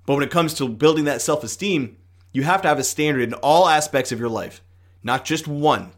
But 0.04 0.14
when 0.14 0.24
it 0.24 0.30
comes 0.30 0.52
to 0.54 0.68
building 0.68 1.04
that 1.04 1.22
self 1.22 1.42
esteem, 1.44 1.96
you 2.32 2.42
have 2.42 2.60
to 2.62 2.68
have 2.68 2.78
a 2.78 2.84
standard 2.84 3.22
in 3.22 3.32
all 3.34 3.68
aspects 3.68 4.12
of 4.12 4.18
your 4.18 4.28
life, 4.28 4.60
not 5.02 5.24
just 5.24 5.48
one. 5.48 5.92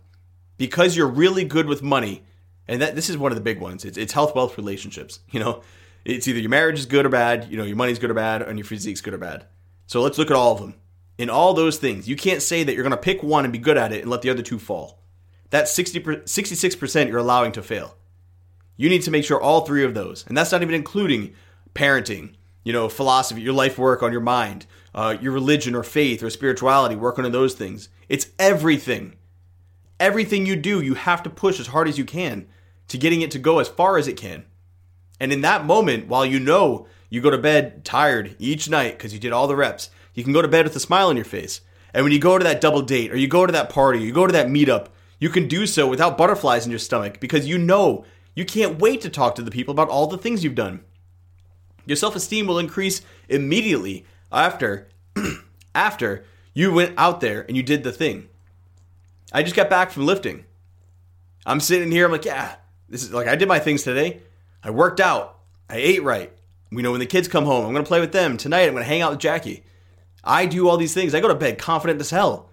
Because 0.59 0.97
you're 0.97 1.09
really 1.09 1.45
good 1.45 1.67
with 1.67 1.83
money, 1.83 2.25
and 2.69 2.83
that 2.83 2.95
this 2.95 3.09
is 3.09 3.17
one 3.17 3.33
of 3.33 3.37
the 3.37 3.43
big 3.43 3.59
ones. 3.59 3.85
It's, 3.85 3.97
it's 3.97 4.13
health, 4.13 4.35
wealth, 4.35 4.59
relationships. 4.59 5.21
You 5.31 5.41
know, 5.41 5.63
it's 6.05 6.29
either 6.29 6.41
your 6.41 6.51
marriage 6.51 6.79
is 6.79 6.87
good 6.87 7.07
or 7.07 7.11
bad, 7.11 7.49
you 7.51 7.57
know, 7.57 7.65
your 7.65 7.77
money's 7.77 7.99
good 7.99 8.11
or 8.11 8.15
bad, 8.15 8.43
and 8.43 8.59
your 8.59 8.67
physique's 8.67 9.01
good 9.01 9.15
or 9.15 9.19
bad. 9.19 9.47
So 9.87 10.03
let's 10.03 10.19
look 10.19 10.31
at 10.31 10.37
all 10.37 10.53
of 10.53 10.61
them. 10.61 10.75
In 11.17 11.31
all 11.31 11.55
those 11.55 11.79
things, 11.79 12.09
you 12.09 12.17
can't 12.17 12.43
say 12.43 12.65
that 12.65 12.75
you're 12.75 12.83
going 12.83 12.91
to 12.91 12.97
pick 12.97 13.23
one 13.23 13.45
and 13.45 13.53
be 13.53 13.59
good 13.59 13.79
at 13.79 13.93
it 13.93 14.03
and 14.03 14.11
let 14.11 14.23
the 14.23 14.31
other 14.31 14.43
two 14.43 14.59
fall. 14.59 15.00
That's 15.50 15.73
60 15.73 16.00
66% 16.00 17.09
you're 17.09 17.19
allowing 17.19 17.52
to 17.52 17.62
fail. 17.62 17.97
You 18.76 18.88
need 18.88 19.02
to 19.02 19.11
make 19.11 19.25
sure 19.25 19.40
all 19.40 19.66
three 19.66 19.85
of 19.85 19.95
those, 19.95 20.25
and 20.26 20.37
that's 20.37 20.52
not 20.52 20.62
even 20.62 20.75
including 20.75 21.35
parenting, 21.75 22.35
you 22.64 22.73
know, 22.73 22.88
philosophy, 22.88 23.42
your 23.42 23.52
life 23.52 23.78
work 23.78 24.02
on 24.02 24.12
your 24.12 24.21
mind, 24.21 24.66
uh, 24.95 25.16
your 25.21 25.33
religion 25.33 25.75
or 25.75 25.83
faith 25.83 26.23
or 26.23 26.30
spirituality, 26.30 26.97
working 26.97 27.25
on 27.25 27.33
those 27.33 27.54
things. 27.54 27.88
It's 28.09 28.28
everything. 28.38 29.16
Everything 29.99 30.47
you 30.47 30.57
do, 30.57 30.80
you 30.80 30.95
have 30.95 31.23
to 31.25 31.30
push 31.30 31.61
as 31.61 31.69
hard 31.69 31.88
as 31.88 31.99
you 31.99 32.04
can 32.04 32.47
to 32.88 32.97
getting 32.97 33.21
it 33.21 33.30
to 33.33 33.38
go 33.38 33.59
as 33.59 33.69
far 33.69 33.99
as 33.99 34.09
it 34.09 34.16
can. 34.16 34.45
And 35.21 35.33
in 35.33 35.42
that 35.42 35.66
moment, 35.66 36.09
while 36.09 36.25
you 36.25 36.40
know 36.40 36.87
you 37.11 37.21
go 37.21 37.30
to 37.30 37.38
bed 37.38 37.85
tired 37.85 38.35
each 38.38 38.71
night 38.71 38.97
because 38.97 39.12
you 39.12 39.21
did 39.21 39.33
all 39.33 39.47
the 39.47 39.57
reps, 39.57 39.90
you 40.14 40.25
can 40.25 40.33
go 40.33 40.42
to 40.42 40.49
bed 40.49 40.64
with 40.64 40.75
a 40.75 40.80
smile 40.80 41.09
on 41.09 41.16
your 41.16 41.25
face. 41.25 41.61
And 41.92 42.04
when 42.04 42.12
you 42.12 42.19
go 42.19 42.38
to 42.38 42.45
that 42.45 42.61
double 42.61 42.83
date 42.83 43.12
or 43.12 43.16
you 43.16 43.28
go 43.28 43.47
to 43.47 43.52
that 43.52 43.69
party, 43.69 43.99
or 43.99 44.02
you 44.02 44.12
go 44.12 44.26
to 44.26 44.33
that 44.33 44.47
meetup, 44.47 44.87
you 45.21 45.29
can 45.29 45.47
do 45.47 45.67
so 45.67 45.87
without 45.87 46.19
butterflies 46.19 46.65
in 46.65 46.73
your 46.73 46.79
stomach 46.79 47.21
because 47.21 47.47
you 47.47 47.59
know 47.59 48.05
you 48.35 48.45
can't 48.45 48.81
wait 48.81 49.03
to 49.03 49.11
talk 49.11 49.35
to 49.35 49.43
the 49.43 49.50
people 49.50 49.73
about 49.73 49.91
all 49.91 50.07
the 50.07 50.19
things 50.19 50.43
you've 50.43 50.55
done. 50.55 50.83
Your 51.87 51.97
self-esteem 51.97 52.47
will 52.47 52.59
increase 52.59 53.03
immediately 53.29 54.07
after 54.33 54.89
after 55.75 56.25
you 56.55 56.73
went 56.73 56.95
out 56.97 57.21
there 57.21 57.43
and 57.43 57.57
you 57.57 57.62
did 57.62 57.85
the 57.85 57.93
thing. 57.93 58.29
I 59.33 59.43
just 59.43 59.55
got 59.55 59.71
back 59.71 59.91
from 59.91 60.07
lifting. 60.07 60.47
I'm 61.47 61.61
sitting 61.61 61.93
here, 61.93 62.07
I'm 62.07 62.12
like, 62.12 62.25
yeah, 62.25 62.57
this 62.89 63.03
is 63.03 63.12
like 63.12 63.29
I 63.29 63.37
did 63.37 63.49
my 63.49 63.59
things 63.59 63.83
today. 63.83 64.23
I 64.65 64.71
worked 64.71 65.00
out. 65.00 65.39
I 65.69 65.77
ate 65.77 66.03
right. 66.03 66.33
We 66.73 66.83
know 66.83 66.93
when 66.93 67.00
the 67.00 67.07
kids 67.07 67.29
come 67.29 67.45
home, 67.45 67.67
I'm 67.67 67.73
gonna 67.73 67.85
play 67.85 68.00
with 68.00 68.12
them. 68.12 68.37
Tonight 68.37 68.67
I'm 68.67 68.73
gonna 68.73 68.85
hang 68.85 69.03
out 69.03 69.11
with 69.11 69.21
Jackie. 69.21 69.65
I 70.25 70.47
do 70.47 70.69
all 70.69 70.77
these 70.77 70.95
things. 70.95 71.15
I 71.15 71.21
go 71.21 71.29
to 71.29 71.35
bed 71.35 71.59
confident 71.59 72.00
as 72.00 72.11
hell. 72.11 72.49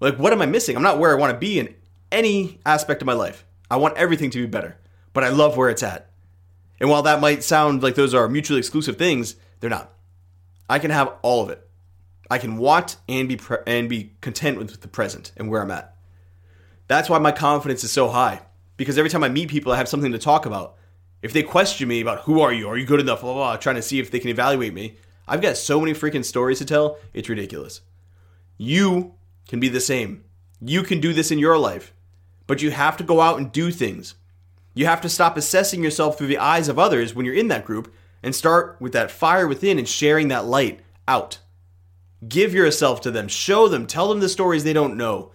Like, 0.00 0.18
what 0.18 0.32
am 0.32 0.42
I 0.42 0.46
missing? 0.46 0.76
I'm 0.76 0.82
not 0.82 0.98
where 0.98 1.12
I 1.12 1.18
want 1.18 1.32
to 1.32 1.38
be 1.38 1.58
in 1.58 1.74
any 2.10 2.60
aspect 2.64 3.02
of 3.02 3.06
my 3.06 3.12
life. 3.12 3.44
I 3.70 3.76
want 3.76 3.96
everything 3.96 4.30
to 4.30 4.40
be 4.40 4.46
better, 4.46 4.76
but 5.12 5.24
I 5.24 5.28
love 5.28 5.56
where 5.56 5.70
it's 5.70 5.82
at. 5.82 6.10
And 6.80 6.88
while 6.88 7.02
that 7.02 7.20
might 7.20 7.42
sound 7.42 7.82
like 7.82 7.94
those 7.94 8.14
are 8.14 8.28
mutually 8.28 8.58
exclusive 8.58 8.96
things, 8.96 9.36
they're 9.60 9.70
not. 9.70 9.92
I 10.68 10.78
can 10.78 10.90
have 10.90 11.14
all 11.22 11.42
of 11.42 11.50
it. 11.50 11.66
I 12.30 12.38
can 12.38 12.58
want 12.58 12.96
and 13.08 13.28
be 13.28 13.36
pre- 13.36 13.58
and 13.66 13.88
be 13.88 14.12
content 14.20 14.58
with 14.58 14.80
the 14.80 14.88
present 14.88 15.32
and 15.36 15.50
where 15.50 15.62
I'm 15.62 15.70
at. 15.70 15.96
That's 16.86 17.08
why 17.08 17.18
my 17.18 17.32
confidence 17.32 17.84
is 17.84 17.90
so 17.90 18.08
high 18.08 18.42
because 18.76 18.96
every 18.96 19.10
time 19.10 19.24
I 19.24 19.28
meet 19.28 19.48
people, 19.50 19.72
I 19.72 19.76
have 19.76 19.88
something 19.88 20.12
to 20.12 20.18
talk 20.18 20.46
about. 20.46 20.76
If 21.20 21.32
they 21.32 21.42
question 21.42 21.88
me 21.88 22.00
about 22.00 22.20
who 22.20 22.40
are 22.40 22.52
you, 22.52 22.68
are 22.68 22.76
you 22.76 22.86
good 22.86 23.00
enough, 23.00 23.20
blah, 23.20 23.32
blah, 23.32 23.42
blah, 23.52 23.56
trying 23.56 23.76
to 23.76 23.82
see 23.82 23.98
if 23.98 24.10
they 24.10 24.20
can 24.20 24.30
evaluate 24.30 24.72
me, 24.72 24.96
I've 25.26 25.42
got 25.42 25.56
so 25.56 25.80
many 25.80 25.92
freaking 25.92 26.24
stories 26.24 26.58
to 26.58 26.64
tell. 26.64 26.96
It's 27.12 27.28
ridiculous. 27.28 27.80
You 28.56 29.14
can 29.48 29.58
be 29.60 29.68
the 29.68 29.80
same. 29.80 30.24
You 30.60 30.82
can 30.82 31.00
do 31.00 31.12
this 31.12 31.30
in 31.30 31.38
your 31.38 31.58
life, 31.58 31.92
but 32.48 32.62
you 32.62 32.72
have 32.72 32.96
to 32.96 33.04
go 33.04 33.20
out 33.20 33.38
and 33.38 33.52
do 33.52 33.70
things. 33.70 34.16
You 34.74 34.86
have 34.86 35.00
to 35.02 35.08
stop 35.08 35.36
assessing 35.36 35.84
yourself 35.84 36.18
through 36.18 36.26
the 36.26 36.38
eyes 36.38 36.68
of 36.68 36.78
others 36.78 37.14
when 37.14 37.24
you're 37.24 37.34
in 37.34 37.48
that 37.48 37.64
group 37.64 37.94
and 38.22 38.34
start 38.34 38.76
with 38.80 38.92
that 38.94 39.12
fire 39.12 39.46
within 39.46 39.78
and 39.78 39.88
sharing 39.88 40.28
that 40.28 40.46
light 40.46 40.80
out. 41.06 41.38
Give 42.26 42.52
yourself 42.52 43.00
to 43.02 43.12
them, 43.12 43.28
show 43.28 43.68
them, 43.68 43.86
tell 43.86 44.08
them 44.08 44.18
the 44.18 44.28
stories 44.28 44.64
they 44.64 44.72
don't 44.72 44.96
know. 44.96 45.30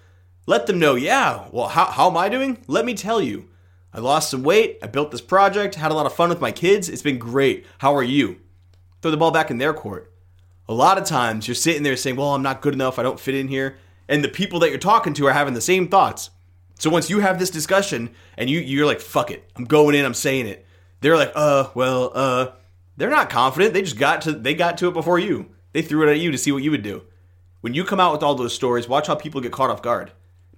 Let 0.46 0.66
them 0.66 0.80
know, 0.80 0.96
yeah, 0.96 1.48
well, 1.52 1.70
how, 1.70 1.86
how 1.86 2.10
am 2.10 2.18
I 2.18 2.28
doing? 2.28 2.58
Let 2.68 2.84
me 2.84 2.94
tell 2.94 3.22
you. 3.22 3.48
I 3.94 4.00
lost 4.00 4.32
some 4.32 4.44
weight, 4.44 4.80
I 4.82 4.88
built 4.88 5.12
this 5.12 5.22
project, 5.22 5.76
had 5.76 5.92
a 5.92 5.94
lot 5.94 6.08
of 6.08 6.14
fun 6.14 6.30
with 6.30 6.42
my 6.42 6.52
kids, 6.52 6.90
it's 6.90 7.04
been 7.04 7.20
great. 7.20 7.66
How 7.78 7.96
are 7.96 8.04
you? 8.04 8.40
Throw 9.02 9.12
the 9.12 9.18
ball 9.18 9.32
back 9.32 9.52
in 9.52 9.60
their 9.60 9.74
court. 9.74 10.12
A 10.68 10.74
lot 10.74 10.98
of 10.98 11.06
times 11.06 11.48
you're 11.48 11.56
sitting 11.56 11.84
there 11.84 11.96
saying, 11.96 12.16
well, 12.16 12.34
I'm 12.34 12.42
not 12.42 12.62
good 12.62 12.74
enough, 12.74 12.98
I 12.98 13.04
don't 13.04 13.20
fit 13.20 13.36
in 13.36 13.50
here. 13.50 13.78
And 14.10 14.24
the 14.24 14.30
people 14.30 14.60
that 14.60 14.70
you're 14.70 14.80
talking 14.80 15.14
to 15.14 15.28
are 15.28 15.34
having 15.34 15.54
the 15.54 15.62
same 15.62 15.88
thoughts. 15.88 16.32
So 16.80 16.90
once 16.90 17.10
you 17.10 17.20
have 17.20 17.40
this 17.40 17.50
discussion 17.50 18.10
and 18.38 18.50
you 18.50 18.60
you're 18.60 18.86
like, 18.86 19.00
fuck 19.00 19.32
it, 19.32 19.50
I'm 19.56 19.66
going 19.66 19.96
in, 19.96 20.06
I'm 20.06 20.14
saying 20.14 20.48
it. 20.48 20.66
They're 21.02 21.18
like, 21.18 21.32
uh, 21.36 21.70
well, 21.76 22.12
uh, 22.14 22.48
they're 22.98 23.10
not 23.10 23.30
confident. 23.30 23.74
They 23.74 23.82
just 23.82 23.98
got 23.98 24.22
to 24.22 24.32
they 24.32 24.54
got 24.54 24.78
to 24.80 24.88
it 24.88 24.94
before 24.94 25.20
you. 25.20 25.50
They 25.74 25.82
threw 25.82 26.08
it 26.08 26.12
at 26.12 26.20
you 26.20 26.32
to 26.32 26.38
see 26.38 26.52
what 26.52 26.64
you 26.64 26.72
would 26.72 26.84
do. 26.84 27.04
When 27.62 27.74
you 27.74 27.84
come 27.84 28.00
out 28.00 28.12
with 28.12 28.24
all 28.24 28.36
those 28.36 28.54
stories, 28.54 28.88
watch 28.88 29.08
how 29.08 29.16
people 29.16 29.42
get 29.42 29.52
caught 29.52 29.70
off 29.70 29.82
guard 29.82 30.12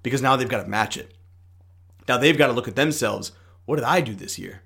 because 0.03 0.21
now 0.21 0.35
they've 0.35 0.49
got 0.49 0.63
to 0.63 0.69
match 0.69 0.97
it. 0.97 1.15
Now 2.07 2.17
they've 2.17 2.37
got 2.37 2.47
to 2.47 2.53
look 2.53 2.67
at 2.67 2.75
themselves. 2.75 3.31
What 3.65 3.77
did 3.77 3.85
I 3.85 4.01
do 4.01 4.13
this 4.13 4.37
year? 4.37 4.61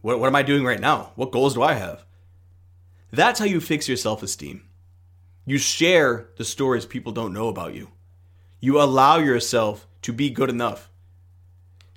What, 0.00 0.20
what 0.20 0.28
am 0.28 0.36
I 0.36 0.42
doing 0.42 0.64
right 0.64 0.80
now? 0.80 1.12
What 1.16 1.32
goals 1.32 1.54
do 1.54 1.62
I 1.62 1.72
have? 1.74 2.04
That's 3.10 3.40
how 3.40 3.46
you 3.46 3.60
fix 3.60 3.88
your 3.88 3.96
self 3.96 4.22
esteem. 4.22 4.62
You 5.44 5.58
share 5.58 6.28
the 6.36 6.44
stories 6.44 6.86
people 6.86 7.10
don't 7.10 7.32
know 7.32 7.48
about 7.48 7.74
you. 7.74 7.88
You 8.60 8.80
allow 8.80 9.18
yourself 9.18 9.87
to 10.02 10.12
be 10.12 10.30
good 10.30 10.50
enough. 10.50 10.90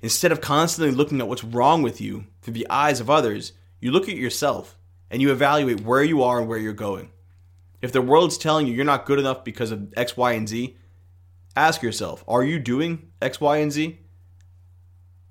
Instead 0.00 0.32
of 0.32 0.40
constantly 0.40 0.94
looking 0.94 1.20
at 1.20 1.28
what's 1.28 1.44
wrong 1.44 1.82
with 1.82 2.00
you 2.00 2.26
through 2.42 2.54
the 2.54 2.68
eyes 2.68 3.00
of 3.00 3.08
others, 3.08 3.52
you 3.80 3.92
look 3.92 4.08
at 4.08 4.16
yourself 4.16 4.76
and 5.10 5.22
you 5.22 5.30
evaluate 5.30 5.82
where 5.82 6.02
you 6.02 6.22
are 6.22 6.40
and 6.40 6.48
where 6.48 6.58
you're 6.58 6.72
going. 6.72 7.10
If 7.80 7.92
the 7.92 8.02
world's 8.02 8.38
telling 8.38 8.66
you 8.66 8.74
you're 8.74 8.84
not 8.84 9.06
good 9.06 9.18
enough 9.18 9.44
because 9.44 9.70
of 9.70 9.92
X, 9.96 10.16
Y, 10.16 10.32
and 10.32 10.48
Z, 10.48 10.76
ask 11.56 11.82
yourself, 11.82 12.24
are 12.26 12.44
you 12.44 12.58
doing 12.58 13.10
X, 13.20 13.40
Y, 13.40 13.56
and 13.58 13.72
Z? 13.72 13.98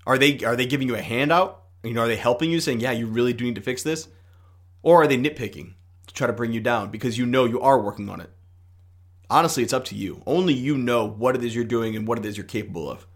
Are 0.06 0.18
they 0.18 0.38
are 0.44 0.56
they 0.56 0.66
giving 0.66 0.88
you 0.88 0.94
a 0.94 1.02
handout? 1.02 1.62
You 1.82 1.94
know, 1.94 2.02
are 2.02 2.08
they 2.08 2.16
helping 2.16 2.50
you 2.50 2.60
saying, 2.60 2.80
"Yeah, 2.80 2.92
you 2.92 3.06
really 3.06 3.32
do 3.32 3.44
need 3.44 3.54
to 3.54 3.60
fix 3.60 3.82
this?" 3.82 4.08
Or 4.82 5.02
are 5.02 5.06
they 5.06 5.16
nitpicking 5.16 5.74
to 6.08 6.14
try 6.14 6.26
to 6.26 6.32
bring 6.32 6.52
you 6.52 6.60
down 6.60 6.90
because 6.90 7.18
you 7.18 7.26
know 7.26 7.44
you 7.44 7.60
are 7.60 7.80
working 7.80 8.08
on 8.08 8.20
it? 8.20 8.30
Honestly, 9.32 9.62
it's 9.62 9.72
up 9.72 9.86
to 9.86 9.94
you. 9.94 10.22
Only 10.26 10.52
you 10.52 10.76
know 10.76 11.06
what 11.06 11.34
it 11.34 11.42
is 11.42 11.54
you're 11.54 11.64
doing 11.64 11.96
and 11.96 12.06
what 12.06 12.18
it 12.18 12.26
is 12.26 12.36
you're 12.36 12.44
capable 12.44 12.90
of. 12.90 13.06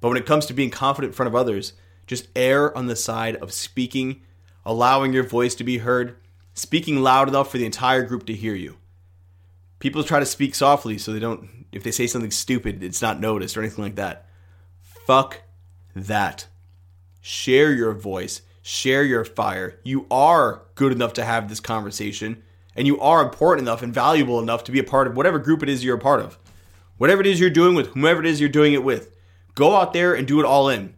But 0.00 0.08
when 0.08 0.16
it 0.16 0.24
comes 0.24 0.46
to 0.46 0.54
being 0.54 0.70
confident 0.70 1.10
in 1.10 1.14
front 1.14 1.26
of 1.26 1.36
others, 1.36 1.74
just 2.06 2.28
err 2.34 2.74
on 2.74 2.86
the 2.86 2.96
side 2.96 3.36
of 3.36 3.52
speaking, 3.52 4.22
allowing 4.64 5.12
your 5.12 5.22
voice 5.22 5.54
to 5.56 5.62
be 5.62 5.76
heard, 5.76 6.16
speaking 6.54 7.02
loud 7.02 7.28
enough 7.28 7.50
for 7.50 7.58
the 7.58 7.66
entire 7.66 8.04
group 8.04 8.24
to 8.24 8.32
hear 8.32 8.54
you. 8.54 8.78
People 9.80 10.02
try 10.02 10.18
to 10.18 10.24
speak 10.24 10.54
softly 10.54 10.96
so 10.96 11.12
they 11.12 11.18
don't, 11.18 11.66
if 11.72 11.82
they 11.82 11.90
say 11.90 12.06
something 12.06 12.30
stupid, 12.30 12.82
it's 12.82 13.02
not 13.02 13.20
noticed 13.20 13.54
or 13.54 13.60
anything 13.60 13.84
like 13.84 13.96
that. 13.96 14.30
Fuck 14.80 15.42
that. 15.94 16.46
Share 17.20 17.70
your 17.70 17.92
voice, 17.92 18.40
share 18.62 19.04
your 19.04 19.26
fire. 19.26 19.78
You 19.84 20.06
are 20.10 20.62
good 20.74 20.92
enough 20.92 21.12
to 21.12 21.24
have 21.24 21.50
this 21.50 21.60
conversation, 21.60 22.42
and 22.80 22.86
you 22.86 22.98
are 22.98 23.22
important 23.22 23.68
enough 23.68 23.82
and 23.82 23.92
valuable 23.92 24.40
enough 24.40 24.64
to 24.64 24.72
be 24.72 24.78
a 24.78 24.82
part 24.82 25.06
of 25.06 25.14
whatever 25.14 25.38
group 25.38 25.62
it 25.62 25.68
is 25.68 25.84
you're 25.84 25.98
a 25.98 26.00
part 26.00 26.18
of. 26.18 26.38
Whatever 26.96 27.20
it 27.20 27.26
is 27.26 27.38
you're 27.38 27.50
doing 27.50 27.74
with 27.74 27.88
whomever 27.88 28.20
it 28.20 28.26
is 28.26 28.40
you're 28.40 28.48
doing 28.48 28.72
it 28.72 28.82
with, 28.82 29.14
go 29.54 29.76
out 29.76 29.92
there 29.92 30.14
and 30.14 30.26
do 30.26 30.40
it 30.40 30.46
all 30.46 30.70
in. 30.70 30.94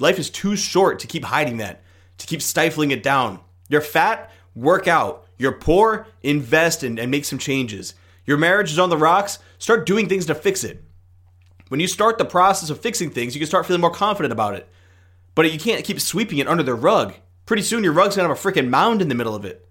Life 0.00 0.18
is 0.18 0.30
too 0.30 0.56
short 0.56 0.98
to 0.98 1.06
keep 1.06 1.22
hiding 1.22 1.58
that, 1.58 1.84
to 2.18 2.26
keep 2.26 2.42
stifling 2.42 2.90
it 2.90 3.04
down. 3.04 3.38
You're 3.68 3.80
fat, 3.80 4.32
work 4.56 4.88
out. 4.88 5.28
You're 5.38 5.52
poor, 5.52 6.08
invest 6.24 6.82
and, 6.82 6.98
and 6.98 7.08
make 7.08 7.24
some 7.24 7.38
changes. 7.38 7.94
Your 8.26 8.36
marriage 8.36 8.72
is 8.72 8.80
on 8.80 8.90
the 8.90 8.98
rocks, 8.98 9.38
start 9.60 9.86
doing 9.86 10.08
things 10.08 10.26
to 10.26 10.34
fix 10.34 10.64
it. 10.64 10.82
When 11.68 11.78
you 11.78 11.86
start 11.86 12.18
the 12.18 12.24
process 12.24 12.68
of 12.68 12.80
fixing 12.80 13.10
things, 13.10 13.36
you 13.36 13.38
can 13.38 13.46
start 13.46 13.66
feeling 13.66 13.80
more 13.80 13.90
confident 13.92 14.32
about 14.32 14.56
it. 14.56 14.68
But 15.36 15.52
you 15.52 15.60
can't 15.60 15.84
keep 15.84 16.00
sweeping 16.00 16.38
it 16.38 16.48
under 16.48 16.64
the 16.64 16.74
rug. 16.74 17.14
Pretty 17.46 17.62
soon, 17.62 17.84
your 17.84 17.92
rug's 17.92 18.16
gonna 18.16 18.26
have 18.26 18.36
a 18.36 18.40
freaking 18.40 18.70
mound 18.70 19.00
in 19.00 19.08
the 19.08 19.14
middle 19.14 19.36
of 19.36 19.44
it. 19.44 19.68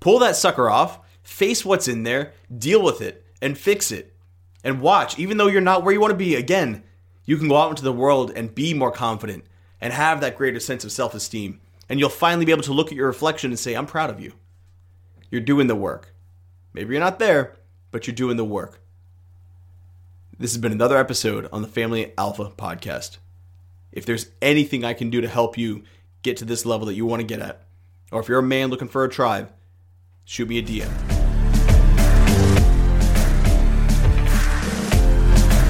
Pull 0.00 0.18
that 0.20 0.36
sucker 0.36 0.70
off, 0.70 1.00
face 1.22 1.64
what's 1.64 1.88
in 1.88 2.02
there, 2.02 2.32
deal 2.56 2.82
with 2.82 3.00
it, 3.00 3.24
and 3.40 3.56
fix 3.58 3.90
it. 3.90 4.14
And 4.64 4.80
watch, 4.80 5.18
even 5.18 5.36
though 5.36 5.46
you're 5.46 5.60
not 5.60 5.82
where 5.84 5.92
you 5.92 6.00
wanna 6.00 6.14
be, 6.14 6.34
again, 6.34 6.82
you 7.24 7.36
can 7.36 7.48
go 7.48 7.56
out 7.56 7.70
into 7.70 7.84
the 7.84 7.92
world 7.92 8.32
and 8.34 8.54
be 8.54 8.74
more 8.74 8.90
confident 8.90 9.44
and 9.80 9.92
have 9.92 10.20
that 10.20 10.36
greater 10.36 10.60
sense 10.60 10.84
of 10.84 10.92
self 10.92 11.14
esteem. 11.14 11.60
And 11.88 11.98
you'll 11.98 12.08
finally 12.08 12.44
be 12.44 12.52
able 12.52 12.62
to 12.62 12.72
look 12.72 12.88
at 12.88 12.96
your 12.96 13.06
reflection 13.06 13.50
and 13.50 13.58
say, 13.58 13.74
I'm 13.74 13.86
proud 13.86 14.10
of 14.10 14.20
you. 14.20 14.32
You're 15.30 15.40
doing 15.40 15.66
the 15.66 15.74
work. 15.74 16.14
Maybe 16.72 16.92
you're 16.92 17.00
not 17.00 17.18
there, 17.18 17.56
but 17.90 18.06
you're 18.06 18.14
doing 18.14 18.36
the 18.36 18.44
work. 18.44 18.80
This 20.38 20.52
has 20.52 20.60
been 20.60 20.72
another 20.72 20.96
episode 20.96 21.48
on 21.52 21.62
the 21.62 21.68
Family 21.68 22.12
Alpha 22.16 22.52
podcast. 22.56 23.18
If 23.90 24.06
there's 24.06 24.28
anything 24.40 24.84
I 24.84 24.94
can 24.94 25.10
do 25.10 25.20
to 25.20 25.28
help 25.28 25.58
you 25.58 25.82
get 26.22 26.36
to 26.38 26.44
this 26.44 26.64
level 26.64 26.86
that 26.86 26.94
you 26.94 27.06
want 27.06 27.20
to 27.20 27.26
get 27.26 27.40
at, 27.40 27.62
or 28.12 28.20
if 28.20 28.28
you're 28.28 28.38
a 28.38 28.42
man 28.42 28.68
looking 28.68 28.88
for 28.88 29.04
a 29.04 29.08
tribe, 29.08 29.52
shoot 30.28 30.46
me 30.46 30.58
a 30.58 30.62
DM. 30.62 30.92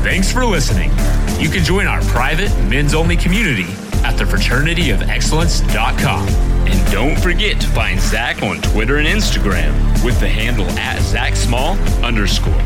Thanks 0.03 0.33
for 0.33 0.45
listening. 0.45 0.91
You 1.39 1.49
can 1.49 1.63
join 1.63 1.87
our 1.87 2.01
private 2.07 2.51
men's 2.69 2.93
only 2.93 3.17
community 3.17 3.71
at 4.03 4.17
thefraternityofexcellence.com. 4.17 6.29
And 6.29 6.93
don't 6.93 7.17
forget 7.21 7.61
to 7.61 7.69
find 7.69 8.01
Zach 8.01 8.43
on 8.43 8.61
Twitter 8.61 8.97
and 8.97 9.07
Instagram 9.07 10.05
with 10.05 10.19
the 10.19 10.29
handle 10.29 10.67
at 10.71 11.01
Zac 11.03 11.37
Small 11.37 11.79
underscore. 12.05 12.61